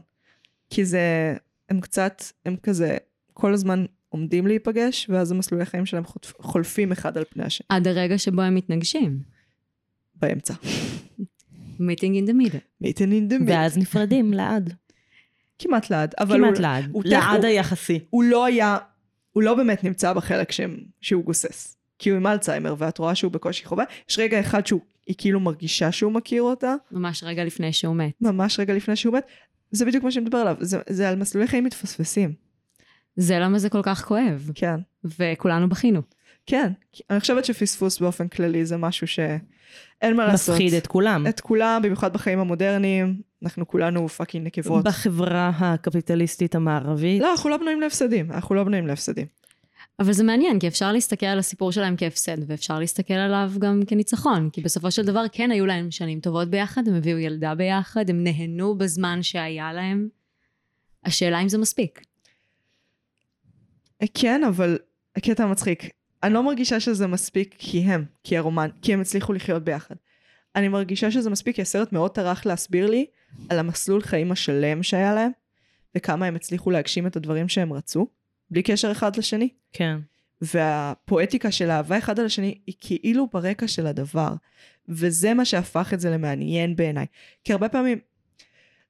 [0.71, 1.35] כי זה,
[1.69, 2.97] הם קצת, הם כזה,
[3.33, 7.89] כל הזמן עומדים להיפגש, ואז המסלולי חיים שלהם חוטפ- חולפים אחד על פני השני, עד
[7.89, 9.19] הרגע שבו הם מתנגשים.
[10.17, 10.55] באמצע.
[11.79, 12.85] meeting in the middle.
[12.85, 13.45] meeting in the middle.
[13.47, 14.75] ואז נפרדים לעד.
[15.59, 16.85] כמעט לעד, אבל כמעט הוא, לעד.
[16.93, 17.99] הוא לעד היחסי.
[18.11, 18.79] הוא לא היה,
[19.33, 21.77] הוא לא באמת נמצא בחלק שהם, שהוא גוסס.
[21.99, 23.85] כי הוא עם אלצהיימר, ואת רואה שהוא בקושי חווה.
[24.11, 28.13] יש רגע אחד שהוא, היא כאילו מרגישה שהוא מכיר אותה, ממש רגע לפני שהוא מת.
[28.21, 29.25] ממש רגע לפני שהוא מת.
[29.71, 32.50] זה בדיוק מה שאני מדבר עליו, זה, זה על מסלולי חיים מתפספסים.
[33.17, 34.51] זה למה זה כל כך כואב.
[34.55, 34.77] כן.
[35.05, 36.03] וכולנו בכינו.
[36.47, 36.73] כן,
[37.11, 40.55] אני חושבת שפספוס באופן כללי זה משהו שאין מה לעשות.
[40.55, 41.27] מפחיד את כולם.
[41.27, 44.85] את כולם, במיוחד בחיים המודרניים, אנחנו כולנו פאקינג נקבות.
[44.85, 47.23] בחברה הקפיטליסטית המערבית.
[47.23, 49.27] לא, אנחנו לא בנויים להפסדים, אנחנו לא בנויים להפסדים.
[49.99, 54.51] אבל זה מעניין, כי אפשר להסתכל על הסיפור שלהם כהפסד, ואפשר להסתכל עליו גם כניצחון,
[54.51, 58.25] כי בסופו של דבר כן היו להם שנים טובות ביחד, הם הביאו ילדה ביחד, הם
[58.25, 60.09] נהנו בזמן שהיה להם.
[61.05, 62.01] השאלה אם זה מספיק.
[64.15, 64.79] כן, אבל
[65.17, 65.91] הקטע המצחיק,
[66.23, 69.95] אני לא מרגישה שזה מספיק כי הם, כי הרומן, כי הם הצליחו לחיות ביחד.
[70.57, 73.07] אני מרגישה שזה מספיק כי הסרט מאוד טרח להסביר לי
[73.49, 75.31] על המסלול חיים השלם שהיה להם,
[75.95, 78.07] וכמה הם הצליחו להגשים את הדברים שהם רצו,
[78.51, 79.49] בלי קשר אחד לשני.
[79.73, 79.99] כן.
[80.41, 84.33] והפואטיקה של אהבה אחד על השני היא כאילו ברקע של הדבר.
[84.89, 87.07] וזה מה שהפך את זה למעניין בעיניי.
[87.45, 87.99] כי הרבה פעמים,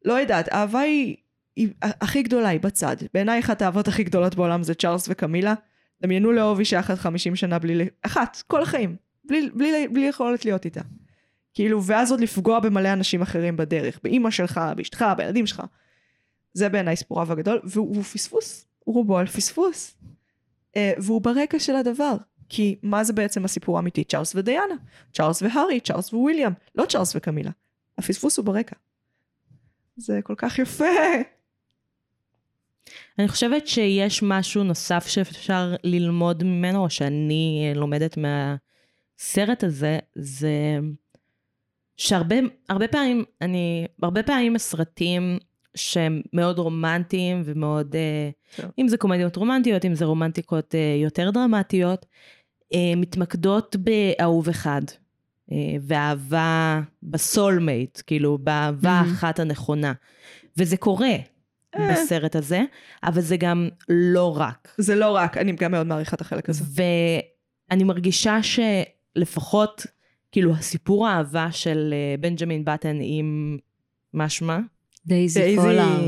[0.04, 1.16] לא יודעת, אהבה היא,
[1.60, 2.96] היא הכי גדולה, היא בצד.
[3.14, 5.54] בעיניי אחת האהבות הכי גדולות בעולם זה צ'ארלס וקמילה.
[6.02, 7.88] דמיינו לאהוב אישה אחת 50 שנה בלי...
[8.02, 8.96] אחת, כל החיים.
[9.24, 10.80] בלי, בלי, בלי יכולת להיות איתה.
[11.54, 14.00] כאילו, ואז עוד לפגוע במלא אנשים אחרים בדרך.
[14.02, 15.62] באימא שלך, באשתך, בילדים שלך.
[16.52, 18.66] זה בעיניי סיפור אהבה גדול, והוא פספוס.
[18.84, 19.96] הוא רובו על פספוס.
[20.76, 22.16] אה, והוא ברקע של הדבר.
[22.48, 24.04] כי מה זה בעצם הסיפור האמיתי?
[24.04, 24.74] צ'ארלס ודיאנה.
[25.12, 26.52] צ'ארלס והארי, צ'ארלס וויליאם.
[26.74, 27.50] לא צ'ארלס וקמילה.
[27.98, 28.76] הפספוס הוא ברקע.
[29.96, 30.84] זה כל כך יפה.
[33.18, 40.78] אני חושבת שיש משהו נוסף שאפשר ללמוד ממנו, או שאני אה, לומדת מהסרט הזה, זה
[41.96, 42.36] שהרבה
[42.68, 45.38] הרבה פעמים, אני, הרבה פעמים הסרטים
[45.74, 48.68] שהם מאוד רומנטיים ומאוד, אה, כן.
[48.78, 52.06] אם זה קומדיות רומנטיות, אם זה רומנטיקות אה, יותר דרמטיות,
[52.96, 54.82] מתמקדות באהוב אחד.
[55.52, 59.10] אה, ואהבה בסולמייט, כאילו באהבה מהמם.
[59.10, 59.92] האחת הנכונה.
[60.56, 61.14] וזה קורה.
[61.78, 62.62] בסרט הזה,
[63.04, 64.74] אבל זה גם לא רק.
[64.78, 66.64] זה לא רק, אני גם מאוד מעריכה את החלק הזה.
[67.70, 69.86] ואני מרגישה שלפחות,
[70.32, 73.58] כאילו, הסיפור האהבה של אה, בנג'מין באטן עם,
[74.12, 74.60] מה שמה?
[75.06, 76.00] דייזי פולר.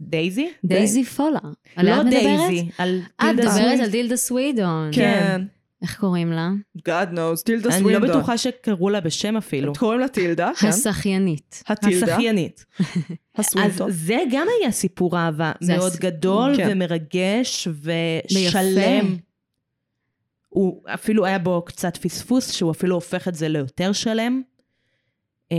[0.00, 0.50] דייזי?
[0.64, 1.04] דייזי.
[1.76, 2.22] עליה לא את מדברת?
[2.22, 3.80] דייזי, על את טילדה מדברת סווינטון.
[3.80, 4.90] על טילדה סווינטון.
[4.92, 5.42] כן.
[5.82, 6.50] איך קוראים לה?
[6.78, 8.10] God knows, טילדה אני לא סווינטון.
[8.10, 9.72] בטוחה שקראו לה בשם אפילו.
[9.74, 10.68] קוראים לה טילדה, כן?
[10.68, 11.62] השחיינית.
[11.66, 12.64] הטילדה, השחיינית.
[13.38, 13.54] אז.
[13.88, 16.68] זה גם היה סיפור אהבה מאוד גדול כן.
[16.70, 19.16] ומרגש ושלם.
[20.48, 24.42] הוא אפילו היה בו קצת פספוס, שהוא אפילו הופך את זה ליותר שלם.
[25.52, 25.56] אה,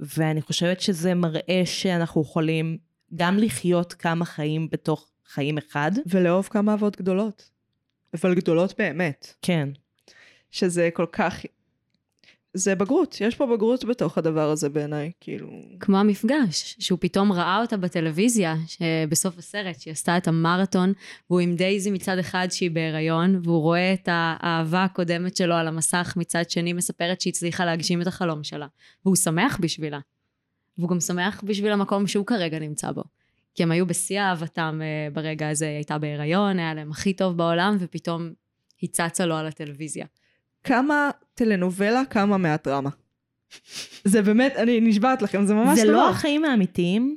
[0.00, 2.78] ואני חושבת שזה מראה שאנחנו יכולים
[3.14, 5.92] גם לחיות כמה חיים בתוך חיים אחד.
[6.06, 7.57] ולאהוב כמה אהבות גדולות.
[8.14, 9.34] אבל גדולות באמת.
[9.42, 9.68] כן.
[10.50, 11.44] שזה כל כך...
[12.54, 15.48] זה בגרות, יש פה בגרות בתוך הדבר הזה בעיניי, כאילו...
[15.80, 18.56] כמו המפגש, שהוא פתאום ראה אותה בטלוויזיה,
[19.08, 20.92] בסוף הסרט, שהיא עשתה את המרתון,
[21.30, 26.14] והוא עם דייזי מצד אחד שהיא בהיריון, והוא רואה את האהבה הקודמת שלו על המסך,
[26.16, 28.66] מצד שני מספרת שהיא הצליחה להגשים את החלום שלה.
[29.04, 29.98] והוא שמח בשבילה.
[30.78, 33.02] והוא גם שמח בשביל המקום שהוא כרגע נמצא בו.
[33.58, 37.36] כי הם היו בשיא אהבתם אה, ברגע הזה, היא הייתה בהיריון, היה להם הכי טוב
[37.36, 38.30] בעולם, ופתאום
[38.80, 40.06] היא צצה לו על הטלוויזיה.
[40.64, 42.90] כמה טלנובלה, כמה מהדרמה.
[44.04, 45.92] זה באמת, אני נשבעת לכם, זה ממש זה דבר.
[45.92, 47.16] לא החיים האמיתיים,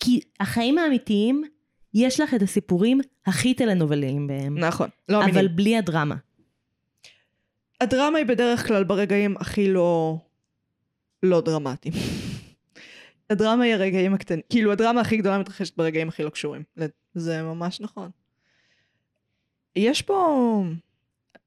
[0.00, 1.44] כי החיים האמיתיים,
[1.94, 4.58] יש לך את הסיפורים הכי טלנובליים בהם.
[4.58, 5.56] נכון, לא אבל אמינים.
[5.56, 6.16] בלי הדרמה.
[7.80, 10.18] הדרמה היא בדרך כלל ברגעים הכי לא...
[11.22, 11.94] לא דרמטיים.
[13.30, 16.62] הדרמה היא הרגעים הקטנים, כאילו הדרמה הכי גדולה מתרחשת ברגעים הכי לא קשורים.
[17.14, 18.10] זה ממש נכון.
[19.76, 20.64] יש פה...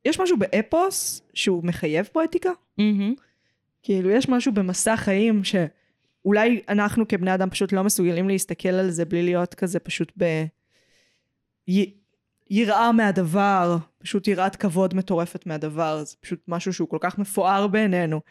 [0.06, 2.50] יש משהו באפוס שהוא מחייב פואטיקה?
[3.84, 9.06] כאילו, יש משהו במסע חיים שאולי אנחנו כבני אדם פשוט לא מסוגלים להסתכל על זה
[9.06, 10.46] בלי להיות כזה פשוט ב...
[11.68, 11.94] י...
[12.50, 18.22] יראה מהדבר, פשוט יראת כבוד מטורפת מהדבר, זה פשוט משהו שהוא כל כך מפואר בעינינו.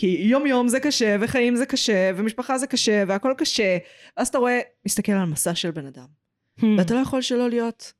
[0.00, 3.78] כי יום יום זה קשה, וחיים זה קשה, ומשפחה זה קשה, והכל קשה,
[4.16, 6.06] ואז אתה רואה, מסתכל על מסע של בן אדם,
[6.78, 7.92] ואתה לא יכול שלא להיות,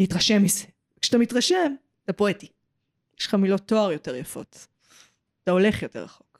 [0.00, 0.64] להתרשם מזה.
[1.02, 1.74] כשאתה מתרשם,
[2.04, 2.46] אתה פואטי.
[3.20, 4.66] יש לך מילות תואר יותר יפות.
[5.42, 6.38] אתה הולך יותר רחוק.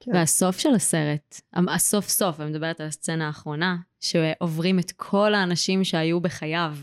[0.00, 0.10] כן.
[0.14, 6.20] והסוף של הסרט, הסוף סוף, אני מדברת על הסצנה האחרונה, שעוברים את כל האנשים שהיו
[6.20, 6.76] בחייו,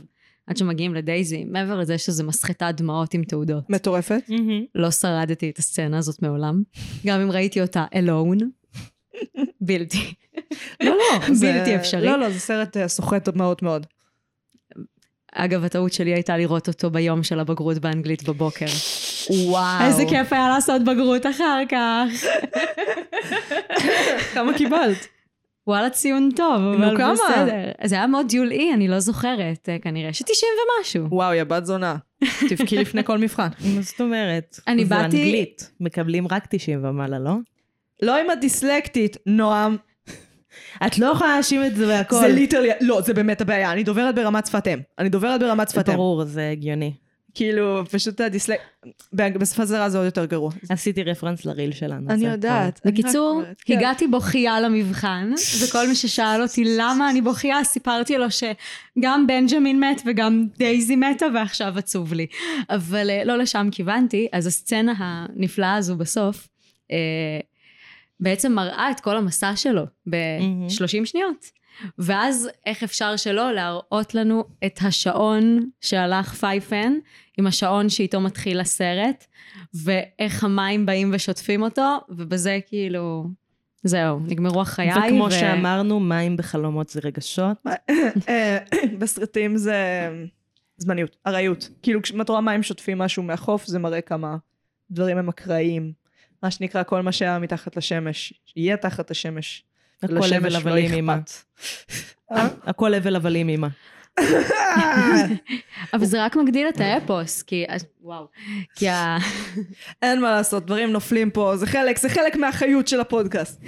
[0.47, 3.69] עד שמגיעים לדייזי, מעבר לזה שזה מסחטת דמעות עם תעודות.
[3.69, 4.21] מטורפת.
[4.75, 6.61] לא שרדתי את הסצנה הזאת מעולם.
[7.05, 8.43] גם אם ראיתי אותה alone,
[9.61, 10.13] בלתי.
[10.83, 11.19] לא, לא.
[11.33, 12.05] זה- בלתי אפשרי.
[12.05, 13.85] לא, לא, זה סרט אה, סוחט מאוד מאוד.
[15.33, 18.65] אגב, הטעות שלי הייתה לראות אותו ביום של הבגרות באנגלית בבוקר.
[19.29, 19.85] וואו.
[19.87, 22.07] איזה כיף היה לעשות בגרות אחר כך.
[24.33, 25.07] כמה קיבלת?
[25.68, 27.13] וואלה, ציון טוב, אבל כמה?
[27.13, 27.72] בסדר.
[27.86, 30.43] זה היה מאוד דיולאי, אני לא זוכרת, אה, כנראה ש-90
[30.80, 31.05] ומשהו.
[31.09, 31.95] וואו, יא בת זונה.
[32.49, 33.47] תבכי לפני כל מבחן.
[33.76, 34.59] מה זאת אומרת?
[34.68, 35.72] אני זה באתי- אנגלית.
[35.80, 37.32] מקבלים רק 90 ומעלה, לא?
[38.01, 39.78] לא אם את דיסלקטית, נועם.
[40.86, 42.15] את לא יכולה להאשים את זה בהכל.
[42.15, 43.72] זה literally, לא, זה באמת הבעיה.
[43.72, 44.80] אני דוברת ברמת שפת אם.
[44.99, 45.95] אני דוברת ברמת שפת אם.
[45.95, 46.93] ברור, זה הגיוני.
[47.38, 48.59] כאילו, פשוט הדיסלק...
[49.13, 50.51] בשפה זרה זה עוד יותר גרוע.
[50.69, 52.09] עשיתי רפרנס לריל שלנו.
[52.09, 52.81] אני יודעת.
[52.85, 53.73] בקיצור, כן.
[53.73, 55.31] הגעתי בוכייה למבחן,
[55.63, 61.25] וכל מי ששאל אותי למה אני בוכייה, סיפרתי לו שגם בנג'מין מת וגם דייזי מתה
[61.33, 62.27] ועכשיו עצוב לי.
[62.69, 66.47] אבל אה, לא לשם כיוונתי, אז הסצנה הנפלאה הזו בסוף,
[66.91, 66.97] אה,
[68.19, 71.57] בעצם מראה את כל המסע שלו ב-30 שניות.
[71.97, 76.93] ואז איך אפשר שלא להראות לנו את השעון שהלך פייפן,
[77.38, 79.25] עם השעון שאיתו מתחיל הסרט,
[79.73, 83.30] ואיך המים באים ושוטפים אותו, ובזה כאילו,
[83.84, 84.91] זהו, נגמרו החיי.
[84.91, 87.57] וכמו ו- שאמרנו, מים בחלומות זה רגשות.
[88.30, 88.57] אה,
[88.99, 90.09] בסרטים זה
[90.78, 91.69] זמניות, ארעיות.
[91.82, 94.38] כאילו כשאת רואה מים שוטפים משהו מהחוף, זה מראה כמה
[94.91, 95.91] דברים הם אקראיים.
[96.43, 99.63] מה שנקרא, כל מה שהיה מתחת לשמש, יהיה תחת השמש.
[100.03, 101.13] הכל הבל לא הבלים אמא.
[101.13, 101.31] אכפת.
[102.31, 102.47] אה?
[102.63, 103.67] הכל הבל הבלים אמא.
[105.93, 107.65] אבל זה רק מגדיל את האפוס, כי,
[108.01, 108.27] וואו,
[108.75, 109.17] כי ה...
[110.01, 113.61] אין מה לעשות, דברים נופלים פה, זה חלק, זה חלק מהחיות של הפודקאסט.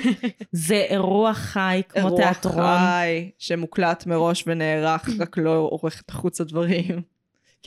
[0.52, 2.78] זה אירוע חי, כמו אירוע תיאטרון.
[2.78, 7.02] חי, שמוקלט מראש ונערך, רק לא עורך את החוץ הדברים.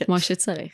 [0.04, 0.72] כמו שצריך.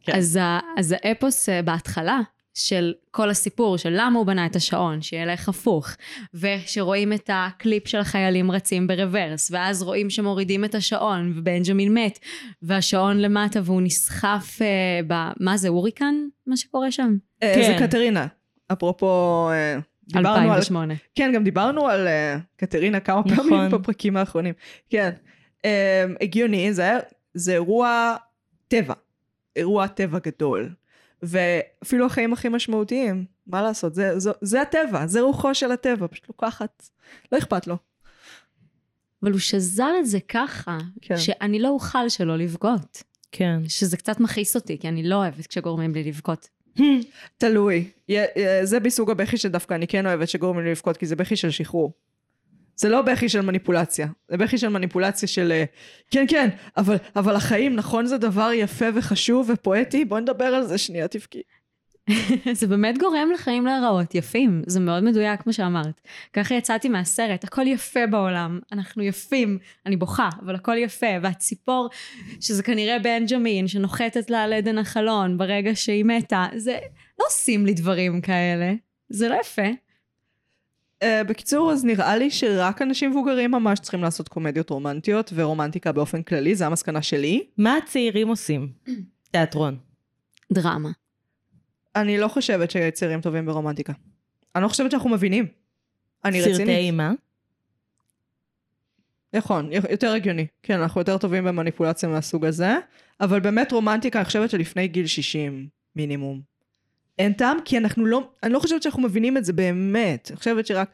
[0.00, 0.12] כן.
[0.12, 2.20] אז האפוס אה, בהתחלה
[2.58, 5.88] של כל הסיפור של למה הוא בנה את השעון, שילך הפוך,
[6.34, 12.18] ושרואים את הקליפ של החיילים רצים ברוורס, ואז רואים שמורידים את השעון, ובנג'מין מת,
[12.62, 15.30] והשעון למטה והוא נסחף אה, ב...
[15.40, 16.14] מה זה, הוריקן?
[16.46, 17.16] מה שקורה שם?
[17.42, 17.78] אה, כן.
[17.78, 18.26] זה קטרינה.
[18.72, 19.78] אפרופו, אה,
[20.12, 20.56] דיברנו על...
[20.56, 20.94] 2008.
[21.14, 23.48] כן, גם דיברנו על אה, קטרינה כמה נכון.
[23.48, 24.54] פעמים בפרקים האחרונים.
[24.90, 25.10] כן.
[25.64, 26.98] אה, הגיוני, זה
[27.34, 28.16] זה אירוע
[28.68, 28.94] טבע.
[29.56, 30.70] אירוע טבע גדול.
[31.22, 36.28] ואפילו החיים הכי משמעותיים, מה לעשות, זה, זה, זה הטבע, זה רוחו של הטבע, פשוט
[36.28, 36.88] לוקחת,
[37.32, 37.76] לא אכפת לו.
[39.22, 41.16] אבל הוא שזר את זה ככה, כן.
[41.16, 43.02] שאני לא אוכל שלא לבכות.
[43.32, 43.60] כן.
[43.68, 46.48] שזה קצת מכעיס אותי, כי אני לא אוהבת כשגורמים לי לבכות.
[47.38, 47.90] תלוי.
[48.62, 51.92] זה בסוג הבכי שדווקא אני כן אוהבת שגורמים לי לבכות, כי זה בכי של שחרור.
[52.78, 55.64] זה לא בכי של מניפולציה, זה בכי של מניפולציה של אה,
[56.10, 60.78] כן כן, אבל, אבל החיים נכון זה דבר יפה וחשוב ופואטי, בוא נדבר על זה
[60.78, 61.42] שנייה תבכי.
[62.58, 66.00] זה באמת גורם לחיים להיראות יפים, זה מאוד מדויק כמו שאמרת.
[66.32, 71.88] ככה יצאתי מהסרט, הכל יפה בעולם, אנחנו יפים, אני בוכה, אבל הכל יפה, והציפור,
[72.40, 76.78] שזה כנראה בנג'מין, שנוחתת לה על עדן החלון ברגע שהיא מתה, זה,
[77.20, 78.72] לא עושים לי דברים כאלה,
[79.08, 79.87] זה לא יפה.
[81.04, 86.22] Uh, בקיצור, אז נראה לי שרק אנשים מבוגרים ממש צריכים לעשות קומדיות רומנטיות ורומנטיקה באופן
[86.22, 87.46] כללי, זו המסקנה שלי.
[87.58, 88.72] מה הצעירים עושים?
[89.30, 89.78] תיאטרון.
[90.52, 90.90] דרמה.
[91.96, 93.92] אני לא חושבת שצעירים טובים ברומנטיקה.
[94.54, 95.46] אני לא חושבת שאנחנו מבינים.
[96.24, 96.76] אני סרטי רצינית.
[96.76, 97.12] אימה.
[99.32, 100.46] נכון, יותר הגיוני.
[100.62, 102.76] כן, אנחנו יותר טובים במניפולציה מהסוג הזה,
[103.20, 106.40] אבל באמת רומנטיקה, אני חושבת שלפני גיל 60 מינימום.
[107.18, 110.26] אין טעם, כי אנחנו לא, אני לא חושבת שאנחנו מבינים את זה באמת.
[110.30, 110.90] אני חושבת שרק,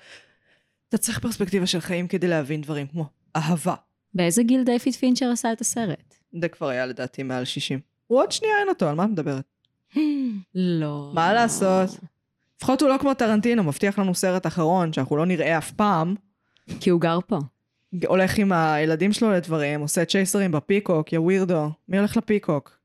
[0.89, 3.07] אתה צריך פרספקטיבה של חיים כדי להבין דברים כמו
[3.37, 3.75] אהבה.
[4.15, 6.15] באיזה גיל דיוויד פינצ'ר עשה את הסרט?
[6.41, 7.81] זה כבר היה לדעתי מעל 60.
[8.07, 9.45] הוא עוד שנייה אין אותו, על מה את מדברת?
[10.55, 11.11] לא.
[11.15, 11.91] מה לעשות?
[12.57, 16.15] לפחות הוא לא כמו טרנטינו, מבטיח לנו סרט אחרון שאנחנו לא נראה אף פעם.
[16.81, 17.39] כי הוא גר פה.
[18.07, 21.71] הולך עם הילדים שלו לדברים, עושה צ'ייסרים בפיקוק, יא ווירדו.
[21.89, 22.79] מי הולך לפיקוק?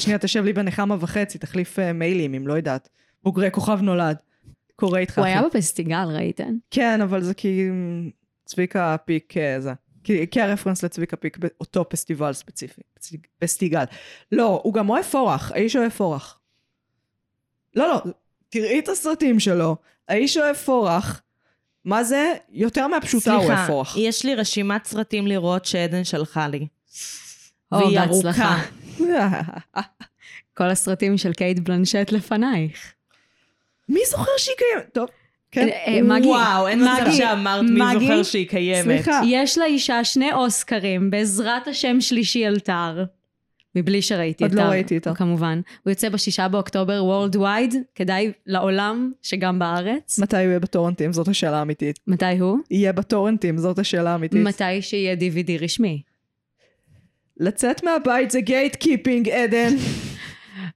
[0.00, 2.88] שנייה, תשב לי בנחמה וחצי, תחליף אה, מיילים, אם לא יודעת.
[3.24, 4.16] בוגרי כוכב נולד.
[4.76, 5.18] קורא איתך.
[5.18, 5.24] הוא.
[5.26, 6.52] היה בפסטיגל, ראיתם?
[6.70, 7.68] כן, אבל זה כי
[8.44, 9.72] צביקה פיק אה, זה.
[10.04, 12.80] כי, כי הרפרנס לצביקה פיק באותו פסטיבל ספציפי.
[13.00, 13.84] פסטיג- פסטיגל.
[14.32, 16.38] לא, הוא גם אוהב פורח, האיש אוהב פורח.
[17.76, 18.02] לא, לא,
[18.48, 19.76] תראי את הסרטים שלו,
[20.08, 21.22] האיש אוהב פורח.
[21.84, 22.34] מה זה?
[22.50, 23.92] יותר מהפשוטה הוא אוהב פורח.
[23.92, 26.66] סליחה, יש לי רשימת סרטים לראות שעדן שלחה לי.
[27.72, 27.98] והיא.
[28.00, 28.58] ארוכה.
[30.56, 32.92] כל הסרטים של קייט בלנשט לפנייך.
[33.88, 34.92] מי זוכר שהיא קיימת?
[34.92, 35.08] טוב,
[35.50, 35.68] כן.
[35.68, 38.84] אה, מגי, וואו, אין מצב מגי, שאמרת מי מגי, זוכר שהיא קיימת.
[38.84, 39.20] סליחה.
[39.26, 43.04] יש לאישה שני אוסקרים, בעזרת השם שלישי אלתר.
[43.76, 45.14] מבלי שראיתי עוד את לא ראיתי אותו.
[45.14, 45.60] כמובן.
[45.82, 50.18] הוא יוצא בשישה באוקטובר וורלד כדאי לעולם שגם בארץ.
[50.18, 51.12] מתי הוא יהיה בטורנטים?
[51.12, 51.98] זאת השאלה האמיתית.
[52.06, 52.58] מתי הוא?
[52.70, 54.42] יהיה בטורנטים, זאת השאלה האמיתית.
[54.42, 56.02] מתי שיהיה DVD רשמי.
[57.36, 59.74] לצאת מהבית זה gatekeeping, עדן.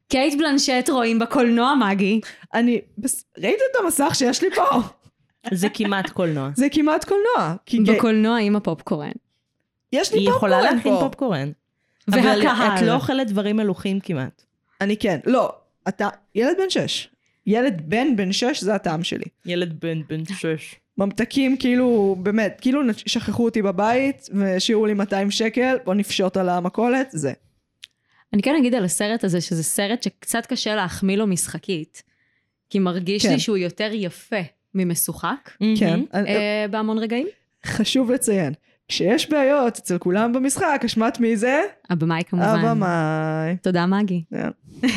[0.09, 2.21] קייט בלנשט רואים בקולנוע מגי.
[2.55, 2.81] אני...
[3.39, 4.81] ראית את המסך שיש לי פה?
[5.53, 6.51] זה כמעט קולנוע.
[6.55, 7.55] זה כמעט קולנוע.
[7.87, 9.11] בקולנוע עם הפופקורן.
[9.93, 11.01] יש לי היא יכולה פופקורן להכין פה.
[11.01, 11.51] פופקורן.
[12.09, 12.77] אבל והקהל.
[12.77, 14.43] את לא אוכלת דברים מלוחים כמעט.
[14.81, 15.19] אני כן.
[15.27, 15.53] לא,
[15.89, 17.09] אתה ילד בן שש.
[17.47, 19.25] ילד בן בן שש זה הטעם שלי.
[19.47, 20.80] ילד בן בן שש.
[21.01, 27.09] ממתקים כאילו, באמת, כאילו שכחו אותי בבית והשאירו לי 200 שקל, בוא נפשוט על המכולת,
[27.11, 27.33] זה.
[28.33, 32.03] אני כן אגיד על הסרט הזה שזה סרט שקצת קשה להחמיא לו משחקית.
[32.71, 33.33] כי מרגיש כן.
[33.33, 34.41] לי שהוא יותר יפה
[34.75, 35.51] ממשוחק.
[35.79, 36.01] כן.
[36.15, 37.27] אה, בהמון רגעים.
[37.67, 38.53] חשוב לציין,
[38.89, 41.63] כשיש בעיות אצל כולם במשחק, אשמת מי זה?
[41.91, 42.47] הבמאי כמובן.
[42.47, 43.57] הבמאי.
[43.63, 44.25] תודה מגי.
[44.31, 44.49] כן.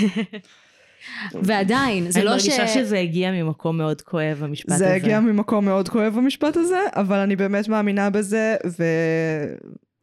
[1.33, 2.47] ועדיין, זה אני לא ש...
[2.47, 4.85] מרגישה שזה הגיע ממקום מאוד כואב, המשפט הזה.
[4.85, 8.55] זה הגיע ממקום מאוד כואב המשפט הזה, אבל אני באמת מאמינה בזה,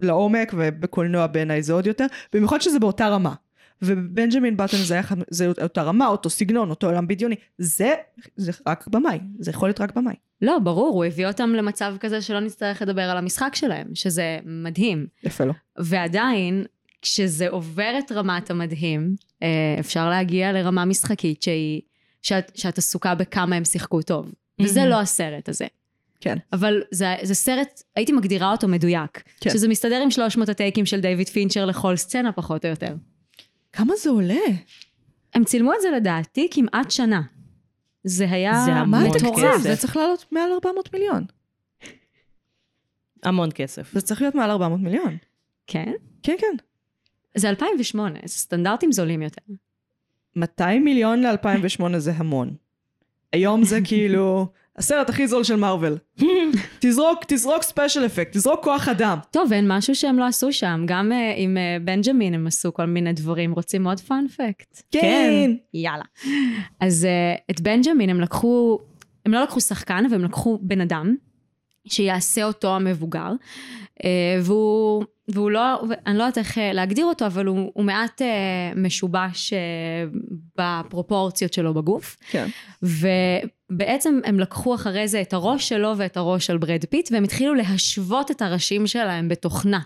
[0.03, 3.35] ולעומק, ובקולנוע בעיניי זה עוד יותר, במיוחד שזה באותה רמה.
[3.83, 7.35] ובנג'מין בטן זה, היה זה אותה רמה, אותו סגנון, אותו עולם בדיוני.
[7.59, 7.95] זה,
[8.37, 10.15] זה רק במאי, זה יכול להיות רק במאי.
[10.43, 15.07] לא, ברור, הוא הביא אותם למצב כזה שלא נצטרך לדבר על המשחק שלהם, שזה מדהים.
[15.25, 15.53] יפה לו.
[15.79, 16.65] ועדיין,
[17.03, 19.49] כשזה עובר את רמת המדהים, אה,
[19.81, 21.81] אפשר להגיע לרמה משחקית שהיא,
[22.23, 24.33] שאת, שאת עסוקה בכמה הם שיחקו טוב.
[24.61, 24.93] וזה מהמם.
[24.93, 25.67] לא הסרט הזה.
[26.21, 26.37] כן.
[26.53, 29.23] אבל זה, זה סרט, הייתי מגדירה אותו מדויק.
[29.41, 29.51] כן.
[29.51, 32.95] שזה מסתדר עם 300 הטייקים של דיוויד פינצ'ר לכל סצנה, פחות או יותר.
[33.73, 34.41] כמה זה עולה?
[35.35, 37.23] הם צילמו את זה לדעתי כמעט שנה.
[38.05, 39.63] זה היה זה מטורף.
[39.63, 41.25] זה צריך לעלות מעל 400 מיליון.
[43.23, 43.93] המון כסף.
[43.93, 45.17] זה צריך להיות מעל 400 מיליון.
[45.67, 45.93] כן?
[46.23, 46.57] כן, כן.
[47.35, 49.43] זה 2008, זה סטנדרטים זולים יותר.
[50.37, 52.55] 200 מיליון ל-2008 זה המון.
[53.33, 55.99] היום זה כאילו הסרט הכי זול של מארוול.
[56.79, 59.19] תזרוק, תזרוק special effect, תזרוק כוח אדם.
[59.31, 60.85] טוב, אין משהו שהם לא עשו שם.
[60.87, 63.53] גם אה, עם אה, בנג'מין הם עשו כל מיני דברים.
[63.53, 64.83] רוצים עוד fun fact?
[64.91, 65.51] כן.
[65.75, 66.05] יאללה.
[66.81, 68.79] אז אה, את בנג'מין הם לקחו,
[69.27, 71.15] הם לא לקחו שחקן, אבל הם לקחו בן אדם,
[71.87, 73.33] שיעשה אותו המבוגר.
[73.99, 74.03] אה,
[74.43, 78.25] והוא, והוא לא, אני לא יודעת איך אה, להגדיר אותו, אבל הוא, הוא מעט אה,
[78.79, 79.53] משובש
[80.57, 82.17] בפרופורציות שלו בגוף.
[82.31, 82.49] כן.
[82.83, 87.55] ובעצם הם לקחו אחרי זה את הראש שלו ואת הראש של ברד פיט, והם התחילו
[87.55, 89.81] להשוות את הראשים שלהם בתוכנה.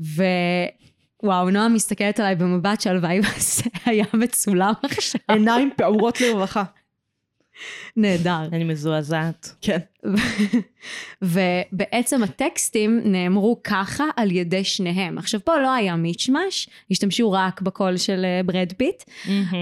[0.00, 5.20] ווואו, נועה מסתכלת עליי במבט שהלוואי וזה היה מצולם עכשיו.
[5.28, 6.64] עיניים פעורות לרווחה.
[7.96, 8.44] נהדר.
[8.52, 9.54] אני מזועזעת.
[9.60, 9.78] כן.
[11.22, 15.18] ובעצם הטקסטים נאמרו ככה על ידי שניהם.
[15.18, 19.02] עכשיו פה לא היה מישמש, השתמשו רק בקול של אה, ברד פיט,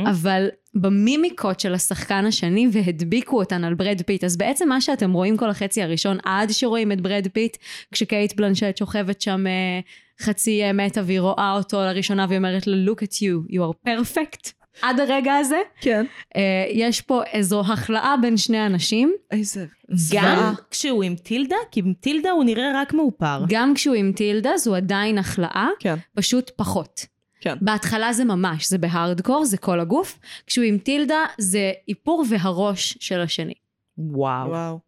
[0.07, 4.25] אבל במימיקות של השחקן השני והדביקו אותן על ברד פיט.
[4.25, 7.57] אז בעצם מה שאתם רואים כל החצי הראשון עד שרואים את ברד פיט,
[7.93, 9.81] כשקייט בלנשט שוכבת שם אה,
[10.21, 13.89] חצי אה, מתה והיא רואה אותו לראשונה והיא אומרת לו look at you, you are
[13.89, 14.58] perfect.
[14.83, 16.07] עד הרגע הזה, כן.
[16.37, 19.13] אה, יש פה איזו החלאה בין שני אנשים.
[19.31, 20.53] איזה גם זוועה.
[20.71, 23.45] כשהוא עם טילדה, כי עם טילדה הוא נראה רק מאופר.
[23.49, 27.07] גם כשהוא עם טילדה זו עדיין החלאה, כן, פשוט פחות.
[27.41, 27.57] כן.
[27.61, 30.19] בהתחלה זה ממש, זה בהארדקור, זה כל הגוף.
[30.47, 33.55] כשהוא עם טילדה זה איפור והראש של השני.
[33.99, 34.49] וואו.
[34.49, 34.79] וואו.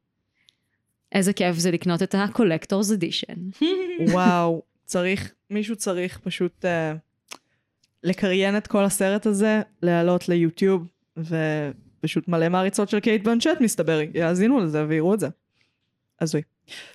[1.13, 3.65] איזה כיף זה לקנות את ה-collector's edition.
[4.13, 4.63] וואו.
[4.85, 6.93] צריך, מישהו צריך פשוט אה,
[8.05, 10.87] לקריין את כל הסרט הזה, להעלות ליוטיוב,
[11.17, 15.29] ופשוט מלא מעריצות של קייט בלנשט מסתבר, יאזינו לזה ויראו את זה.
[16.21, 16.43] הזוי.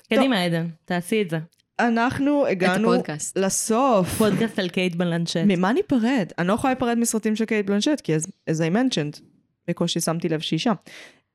[0.09, 1.39] קדימה עדן, תעשי את זה.
[1.79, 2.93] אנחנו הגענו.
[3.35, 4.09] לסוף.
[4.17, 5.37] פודקאסט על קייט בלנשט.
[5.45, 6.31] ממה ניפרד?
[6.37, 9.21] אני לא יכולה להיפרד מסרטים של קייט בלנשט, כי as, as I mentioned,
[9.67, 10.73] בקושי שמתי לב שהיא שם.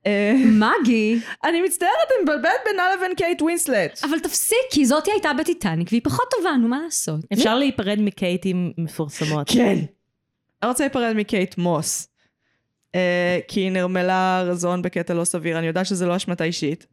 [0.07, 4.01] אה, מגי, אני מצטערת, אני מבלבלת בינה לבין קייט ווינסלט.
[4.05, 7.20] אבל תפסיקי, זאתי הייתה בטיטניק והיא פחות טובה, נו מה לעשות?
[7.32, 9.51] אפשר להיפרד מקייטים מפורסמות.
[9.51, 9.78] כן.
[10.62, 12.09] אני רוצה להיפרד מקייט מוס.
[12.94, 15.59] אה, כי היא נרמלה רזון בקטע לא סביר.
[15.59, 16.86] אני יודעת שזה לא אשמתה אישית,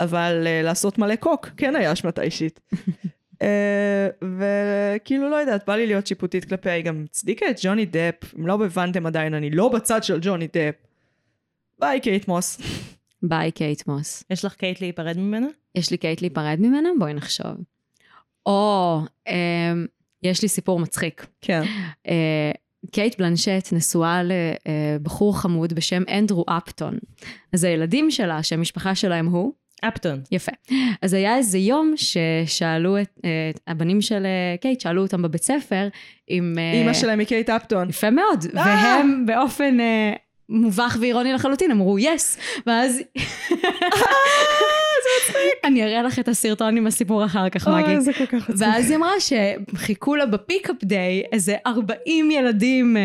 [0.00, 2.60] אבל אה, לעשות מלא קוק כן היה אשמתה אישית.
[4.38, 8.34] וכאילו לא יודעת, בא לי להיות שיפוטית כלפיה, היא גם הצדיקה את ג'וני דפ.
[8.38, 10.87] אם לא הבנתם עדיין, אני לא בצד של ג'וני דפ.
[11.80, 12.60] ביי קייט מוס.
[13.22, 14.24] ביי קייט מוס.
[14.30, 15.46] יש לך קייט להיפרד ממנה?
[15.74, 16.88] יש לי קייט להיפרד ממנה?
[16.98, 17.56] בואי נחשוב.
[18.46, 19.86] או, אמ,
[20.22, 21.26] יש לי סיפור מצחיק.
[21.40, 21.62] כן.
[22.08, 22.50] אה,
[22.90, 26.98] קייט בלנשט נשואה לבחור חמוד בשם אנדרו אפטון.
[27.52, 29.52] אז הילדים שלה, שהמשפחה שלהם הוא,
[29.84, 30.20] אפטון.
[30.30, 30.52] יפה.
[31.02, 35.88] אז היה איזה יום ששאלו את, אה, הבנים של אה, קייט, שאלו אותם בבית ספר
[36.30, 36.54] אם...
[36.58, 37.88] אה, אימא שלהם היא קייט אפטון.
[37.88, 38.44] יפה מאוד.
[38.56, 38.64] אה!
[38.64, 40.12] והם באופן אה,
[40.48, 42.38] מובך ואירוני לחלוטין אמרו yes.
[42.66, 43.00] ואז...
[45.64, 48.00] אני אראה לך את הסרטון עם הסיפור אחר כך, מגי.
[48.00, 48.62] זה כל כך עצוב.
[48.62, 53.02] ואז היא אמרה שחיכו לה ב pickup day איזה 40 ילדים, אה,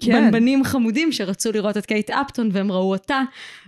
[0.00, 0.12] כן.
[0.12, 3.22] בנבנים חמודים שרצו לראות את קייט אפטון והם ראו אותה,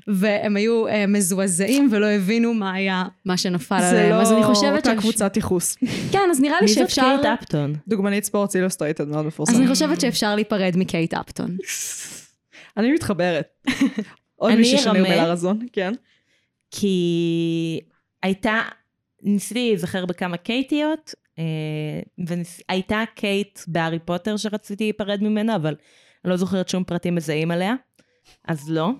[0.06, 4.10] והם היו אה, מזועזעים ולא הבינו מה היה, מה שנפל זה עליהם.
[4.10, 5.76] לא אז אני חושבת אותה קבוצת ייחוס.
[6.12, 7.02] כן, אז נראה לי מי זאת שאפשר...
[7.02, 7.74] קייט אפטון?
[7.88, 9.52] דוגמנית Sports Illustrated מאוד מפורסם.
[9.52, 11.56] אז אני חושבת שאפשר להיפרד מקייט אפטון.
[12.76, 13.48] אני מתחברת.
[14.36, 15.32] עוד אני מישהי שנרמלה ארמה.
[15.32, 15.92] רזון, כן.
[16.70, 17.80] כי
[18.22, 18.60] הייתה,
[19.22, 21.14] ניסיתי להיזכר בכמה קייטיות,
[22.18, 25.74] והייתה קייט בהארי פוטר שרציתי להיפרד ממנה, אבל
[26.24, 27.74] אני לא זוכרת שום פרטים מזהים עליה,
[28.48, 28.90] אז לא.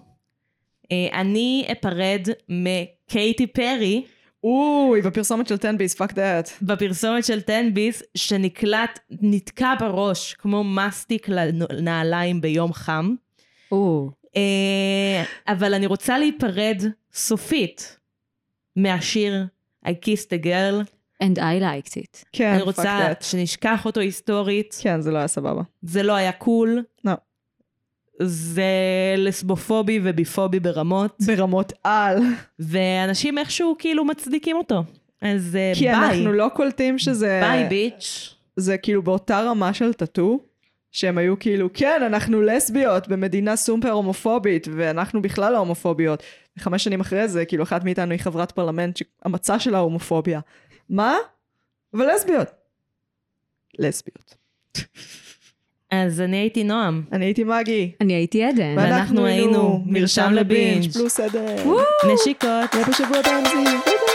[0.93, 4.05] אה, אני אפרד מקייטי פרי
[4.45, 6.51] אוי, בפרסומת של 10 ביס, fuck that.
[6.62, 13.14] בפרסומת של 10 ביס, שנקלט, נתקע בראש כמו מסטיק לנעליים ביום חם.
[14.37, 17.97] אה, אבל אני רוצה להיפרד סופית
[18.77, 19.47] מהשיר
[19.87, 20.85] I kissed a girl.
[21.23, 22.25] and I liked it.
[22.33, 23.12] כן, אני רוצה.
[23.21, 24.79] שנשכח אותו היסטורית.
[24.83, 25.62] כן, זה לא היה סבבה.
[25.83, 26.82] זה לא היה cool.
[27.05, 27.12] לא.
[28.23, 28.64] זה
[29.18, 31.16] לסבופובי וביפובי ברמות.
[31.27, 32.18] ברמות על.
[32.59, 34.83] ואנשים איכשהו כאילו מצדיקים אותו.
[35.23, 35.95] אז אה, קייטי ביי.
[35.95, 37.41] אנחנו לא קולטים שזה...
[37.43, 38.34] bye bitch.
[38.57, 40.41] זה כאילו באותה רמה של טאטו,
[40.93, 46.22] שהם היו כאילו, כן, אנחנו לסביות במדינה סופר הומופובית, ואנחנו בכלל לא הומופוביות.
[46.59, 50.41] וחמש שנים אחרי זה, כאילו, אחת מאיתנו היא חברת פרלמנט שהמצע שלה הומופוביה.
[50.88, 51.16] מה?
[51.95, 52.49] אבל לסביות.
[53.78, 54.34] לסביות.
[55.91, 57.03] אז אני הייתי נועם.
[57.12, 57.93] אני הייתי מגי.
[58.01, 58.74] אני הייתי עדן.
[58.76, 60.93] ואנחנו היינו מרשם לבינג'.
[60.93, 61.57] פלוס עדן.
[62.14, 62.74] נשיקות.
[62.74, 64.09] נהיה בשבוע הבא.